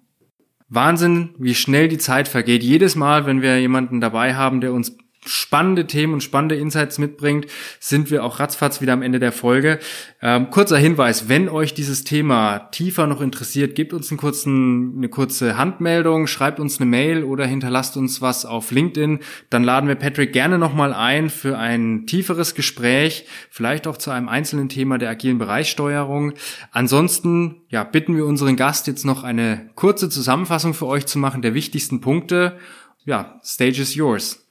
Wahnsinn, 0.70 1.36
wie 1.38 1.56
schnell 1.56 1.90
die 1.90 1.98
Zeit 1.98 2.28
vergeht. 2.28 2.64
Jedes 2.64 2.96
Mal, 2.96 3.26
wenn 3.26 3.42
wir 3.42 3.60
jemanden 3.60 4.00
dabei 4.00 4.36
haben, 4.36 4.62
der 4.62 4.74
uns 4.74 4.96
spannende 5.26 5.86
Themen 5.86 6.14
und 6.14 6.24
spannende 6.24 6.56
Insights 6.56 6.98
mitbringt, 6.98 7.46
sind 7.80 8.10
wir 8.10 8.24
auch 8.24 8.40
ratzfatz 8.40 8.82
wieder 8.82 8.94
am 8.94 9.04
Ende 9.04 9.20
der 9.20 9.32
Folge. 9.32 9.80
Ähm, 10.22 10.50
kurzer 10.50 10.78
Hinweis, 10.78 11.30
wenn 11.30 11.48
euch 11.48 11.74
dieses 11.74 12.04
Thema 12.04 12.60
tiefer 12.72 13.06
noch 13.06 13.22
interessiert, 13.22 13.76
gebt 13.76 13.94
uns 13.94 14.10
einen 14.10 14.18
kurzen, 14.18 14.94
eine 14.98 15.10
kurze 15.10 15.58
Handmeldung, 15.58 16.26
schreibt 16.26 16.60
uns 16.60 16.80
eine 16.80 16.90
Mail 16.90 17.24
oder 17.24 17.46
hinterlasst 17.46 17.98
uns 17.98 18.22
was 18.22 18.46
auf 18.46 18.72
LinkedIn. 18.72 19.20
Dann 19.52 19.64
laden 19.64 19.88
wir 19.88 19.96
Patrick 19.96 20.34
gerne 20.34 20.58
nochmal 20.58 20.94
ein 20.94 21.30
für 21.30 21.58
ein 21.58 22.08
tieferes 22.08 22.56
Gespräch, 22.56 23.26
vielleicht 23.52 23.86
auch 23.86 23.98
zu 23.98 24.10
einem 24.10 24.28
einzelnen 24.28 24.70
Thema 24.70 24.98
der 24.98 25.12
agilen 25.12 25.38
Bereichssteuerung. 25.38 26.34
Ansonsten 26.72 27.62
ja, 27.70 27.84
bitten 27.84 28.16
wir 28.16 28.26
unseren 28.26 28.56
Gast 28.56 28.88
jetzt 28.88 29.06
noch 29.06 29.24
eine 29.24 29.70
kurze 29.76 30.10
Zusammenfassung 30.10 30.74
für 30.74 30.88
euch 30.88 31.06
zu 31.06 31.20
machen 31.20 31.44
der 31.44 31.54
wichtigsten 31.54 32.02
Punkte. 32.02 32.58
Ja, 33.06 33.40
stage 33.44 33.82
is 33.82 33.96
yours. 33.96 34.51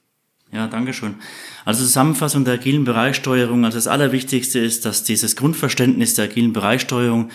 Ja, 0.53 0.67
danke 0.67 0.93
schön. 0.93 1.15
Also 1.63 1.83
Zusammenfassung 1.83 2.43
der 2.43 2.55
agilen 2.55 2.83
Bereichssteuerung. 2.83 3.63
Also 3.63 3.77
das 3.77 3.87
Allerwichtigste 3.87 4.59
ist, 4.59 4.85
dass 4.85 5.03
dieses 5.03 5.37
Grundverständnis 5.37 6.15
der 6.15 6.25
agilen 6.25 6.51
Bereichssteuerung 6.51 7.29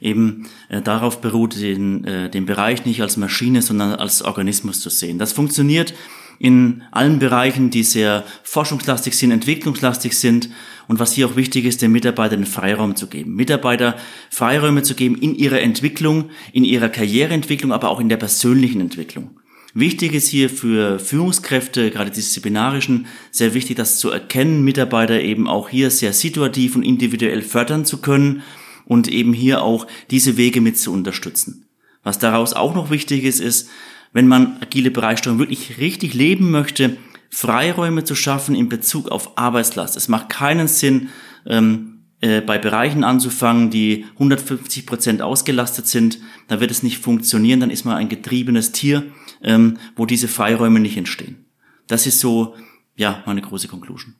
eben 0.00 0.48
äh, 0.68 0.80
darauf 0.80 1.20
beruht, 1.20 1.60
den, 1.60 2.04
äh, 2.04 2.30
den 2.30 2.46
Bereich 2.46 2.84
nicht 2.84 3.02
als 3.02 3.16
Maschine, 3.16 3.60
sondern 3.60 3.94
als 3.94 4.22
Organismus 4.22 4.80
zu 4.80 4.88
sehen. 4.88 5.18
Das 5.18 5.32
funktioniert 5.32 5.94
in 6.38 6.82
allen 6.90 7.18
Bereichen, 7.18 7.70
die 7.70 7.82
sehr 7.82 8.24
forschungslastig 8.44 9.16
sind, 9.16 9.30
entwicklungslastig 9.30 10.16
sind 10.16 10.48
und 10.88 10.98
was 10.98 11.12
hier 11.12 11.26
auch 11.26 11.36
wichtig 11.36 11.66
ist, 11.66 11.82
den 11.82 11.92
Mitarbeitern 11.92 12.46
Freiraum 12.46 12.96
zu 12.96 13.08
geben. 13.08 13.34
Mitarbeiter 13.34 13.96
Freiräume 14.30 14.82
zu 14.82 14.94
geben 14.94 15.16
in 15.16 15.34
ihrer 15.34 15.60
Entwicklung, 15.60 16.30
in 16.52 16.64
ihrer 16.64 16.88
Karriereentwicklung, 16.88 17.72
aber 17.72 17.90
auch 17.90 18.00
in 18.00 18.08
der 18.08 18.16
persönlichen 18.16 18.80
Entwicklung. 18.80 19.39
Wichtig 19.72 20.14
ist 20.14 20.28
hier 20.28 20.50
für 20.50 20.98
Führungskräfte, 20.98 21.90
gerade 21.90 22.10
disziplinarischen, 22.10 23.06
sehr 23.30 23.54
wichtig, 23.54 23.76
das 23.76 23.98
zu 23.98 24.10
erkennen, 24.10 24.64
Mitarbeiter 24.64 25.20
eben 25.20 25.48
auch 25.48 25.68
hier 25.68 25.90
sehr 25.90 26.12
situativ 26.12 26.74
und 26.74 26.82
individuell 26.82 27.42
fördern 27.42 27.84
zu 27.84 27.98
können 27.98 28.42
und 28.84 29.06
eben 29.06 29.32
hier 29.32 29.62
auch 29.62 29.86
diese 30.10 30.36
Wege 30.36 30.60
mit 30.60 30.78
zu 30.78 30.92
unterstützen. 30.92 31.66
Was 32.02 32.18
daraus 32.18 32.52
auch 32.52 32.74
noch 32.74 32.90
wichtig 32.90 33.24
ist, 33.24 33.40
ist, 33.40 33.68
wenn 34.12 34.26
man 34.26 34.56
agile 34.60 34.90
Bereichssteuerung 34.90 35.38
wirklich 35.38 35.78
richtig 35.78 36.14
leben 36.14 36.50
möchte, 36.50 36.96
Freiräume 37.28 38.02
zu 38.02 38.16
schaffen 38.16 38.56
in 38.56 38.68
Bezug 38.68 39.08
auf 39.08 39.38
Arbeitslast. 39.38 39.96
Es 39.96 40.08
macht 40.08 40.28
keinen 40.28 40.66
Sinn, 40.66 41.10
ähm, 41.46 42.00
äh, 42.20 42.40
bei 42.40 42.58
Bereichen 42.58 43.04
anzufangen, 43.04 43.70
die 43.70 44.04
150 44.14 44.84
Prozent 44.84 45.22
ausgelastet 45.22 45.86
sind, 45.86 46.18
da 46.48 46.60
wird 46.60 46.70
es 46.70 46.82
nicht 46.82 46.98
funktionieren, 46.98 47.60
dann 47.60 47.70
ist 47.70 47.84
man 47.84 47.96
ein 47.96 48.08
getriebenes 48.08 48.72
Tier, 48.72 49.04
ähm, 49.42 49.78
wo 49.96 50.06
diese 50.06 50.28
Freiräume 50.28 50.80
nicht 50.80 50.96
entstehen. 50.96 51.46
Das 51.86 52.06
ist 52.06 52.20
so, 52.20 52.54
ja, 52.96 53.22
meine 53.26 53.40
große 53.40 53.68
Conclusion. 53.68 54.14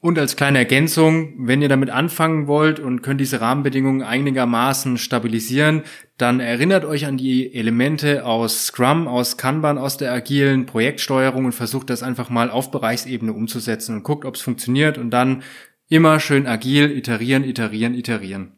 Und 0.00 0.18
als 0.18 0.36
kleine 0.36 0.58
Ergänzung, 0.58 1.32
wenn 1.38 1.62
ihr 1.62 1.70
damit 1.70 1.88
anfangen 1.88 2.46
wollt 2.46 2.78
und 2.78 3.00
könnt 3.00 3.22
diese 3.22 3.40
Rahmenbedingungen 3.40 4.02
einigermaßen 4.02 4.98
stabilisieren, 4.98 5.82
dann 6.18 6.40
erinnert 6.40 6.84
euch 6.84 7.06
an 7.06 7.16
die 7.16 7.54
Elemente 7.54 8.26
aus 8.26 8.66
Scrum, 8.66 9.08
aus 9.08 9.38
Kanban, 9.38 9.78
aus 9.78 9.96
der 9.96 10.12
agilen 10.12 10.66
Projektsteuerung 10.66 11.46
und 11.46 11.52
versucht 11.52 11.88
das 11.88 12.02
einfach 12.02 12.28
mal 12.28 12.50
auf 12.50 12.70
Bereichsebene 12.70 13.32
umzusetzen 13.32 13.96
und 13.96 14.02
guckt, 14.02 14.26
ob 14.26 14.34
es 14.34 14.42
funktioniert 14.42 14.98
und 14.98 15.10
dann 15.10 15.42
Immer 15.88 16.18
schön 16.18 16.46
agil, 16.46 16.90
iterieren, 16.90 17.44
iterieren, 17.44 17.94
iterieren. 17.94 18.52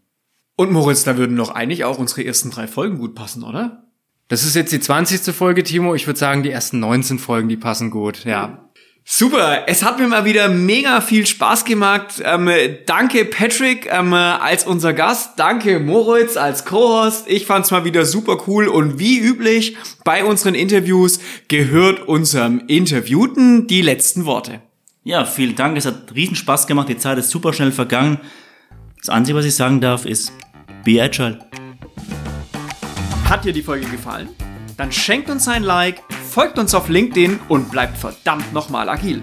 Und 0.55 0.71
Moritz, 0.73 1.05
da 1.05 1.17
würden 1.17 1.37
doch 1.37 1.51
eigentlich 1.51 1.85
auch 1.85 1.99
unsere 1.99 2.25
ersten 2.25 2.51
drei 2.51 2.67
Folgen 2.67 2.99
gut 2.99 3.15
passen, 3.15 3.43
oder? 3.43 3.86
Das 4.29 4.43
ist 4.43 4.57
jetzt 4.57 4.73
die 4.73 4.81
20. 4.81 5.35
Folge, 5.35 5.62
Timo. 5.62 5.95
Ich 5.95 6.07
würde 6.07 6.19
sagen, 6.19 6.43
die 6.43 6.51
ersten 6.51 6.81
19 6.81 7.19
Folgen, 7.19 7.49
die 7.49 7.57
passen 7.57 7.91
gut, 7.91 8.25
ja. 8.25 8.62
Super, 9.09 9.69
es 9.69 9.85
hat 9.85 10.01
mir 10.01 10.09
mal 10.09 10.25
wieder 10.25 10.49
mega 10.49 11.01
viel 11.01 11.27
Spaß 11.27 11.65
gemacht. 11.65 12.21
Ähm, 12.25 12.51
danke 12.87 13.25
Patrick 13.25 13.87
ähm, 13.89 14.12
als 14.12 14.67
unser 14.67 14.95
Gast, 14.95 15.39
danke 15.39 15.79
Moritz 15.79 16.37
als 16.37 16.65
Co-Host. 16.65 17.27
Ich 17.29 17.47
fand's 17.47 17.71
mal 17.71 17.85
wieder 17.85 18.05
super 18.05 18.37
cool 18.49 18.67
und 18.67 18.99
wie 18.99 19.21
üblich 19.21 19.77
bei 20.03 20.25
unseren 20.25 20.57
Interviews 20.57 21.21
gehört 21.47 22.01
unserem 22.09 22.65
Interviewten 22.67 23.69
die 23.69 23.83
letzten 23.83 24.25
Worte. 24.25 24.61
Ja, 25.05 25.25
vielen 25.25 25.55
Dank. 25.55 25.77
Es 25.77 25.87
hat 25.87 26.12
riesen 26.17 26.35
Spaß 26.35 26.67
gemacht. 26.67 26.89
Die 26.89 26.99
Zeit 26.99 27.17
ist 27.17 27.31
super 27.31 27.53
schnell 27.53 27.71
vergangen. 27.71 28.19
Das 28.99 29.09
Einzige, 29.09 29.39
was 29.39 29.45
ich 29.45 29.55
sagen 29.55 29.81
darf, 29.81 30.05
ist 30.05 30.33
be 30.85 31.01
agile. 31.01 31.39
Hat 33.29 33.45
dir 33.45 33.53
die 33.53 33.62
Folge 33.62 33.87
gefallen? 33.87 34.29
Dann 34.77 34.93
schenkt 34.93 35.29
uns 35.31 35.49
ein 35.49 35.65
Like, 35.65 36.01
folgt 36.31 36.61
uns 36.61 36.75
auf 36.75 36.89
LinkedIn 36.89 37.41
und 37.49 37.73
bleibt 37.73 37.99
verdammt 37.99 38.53
nochmal 38.53 38.89
agil. 38.89 39.21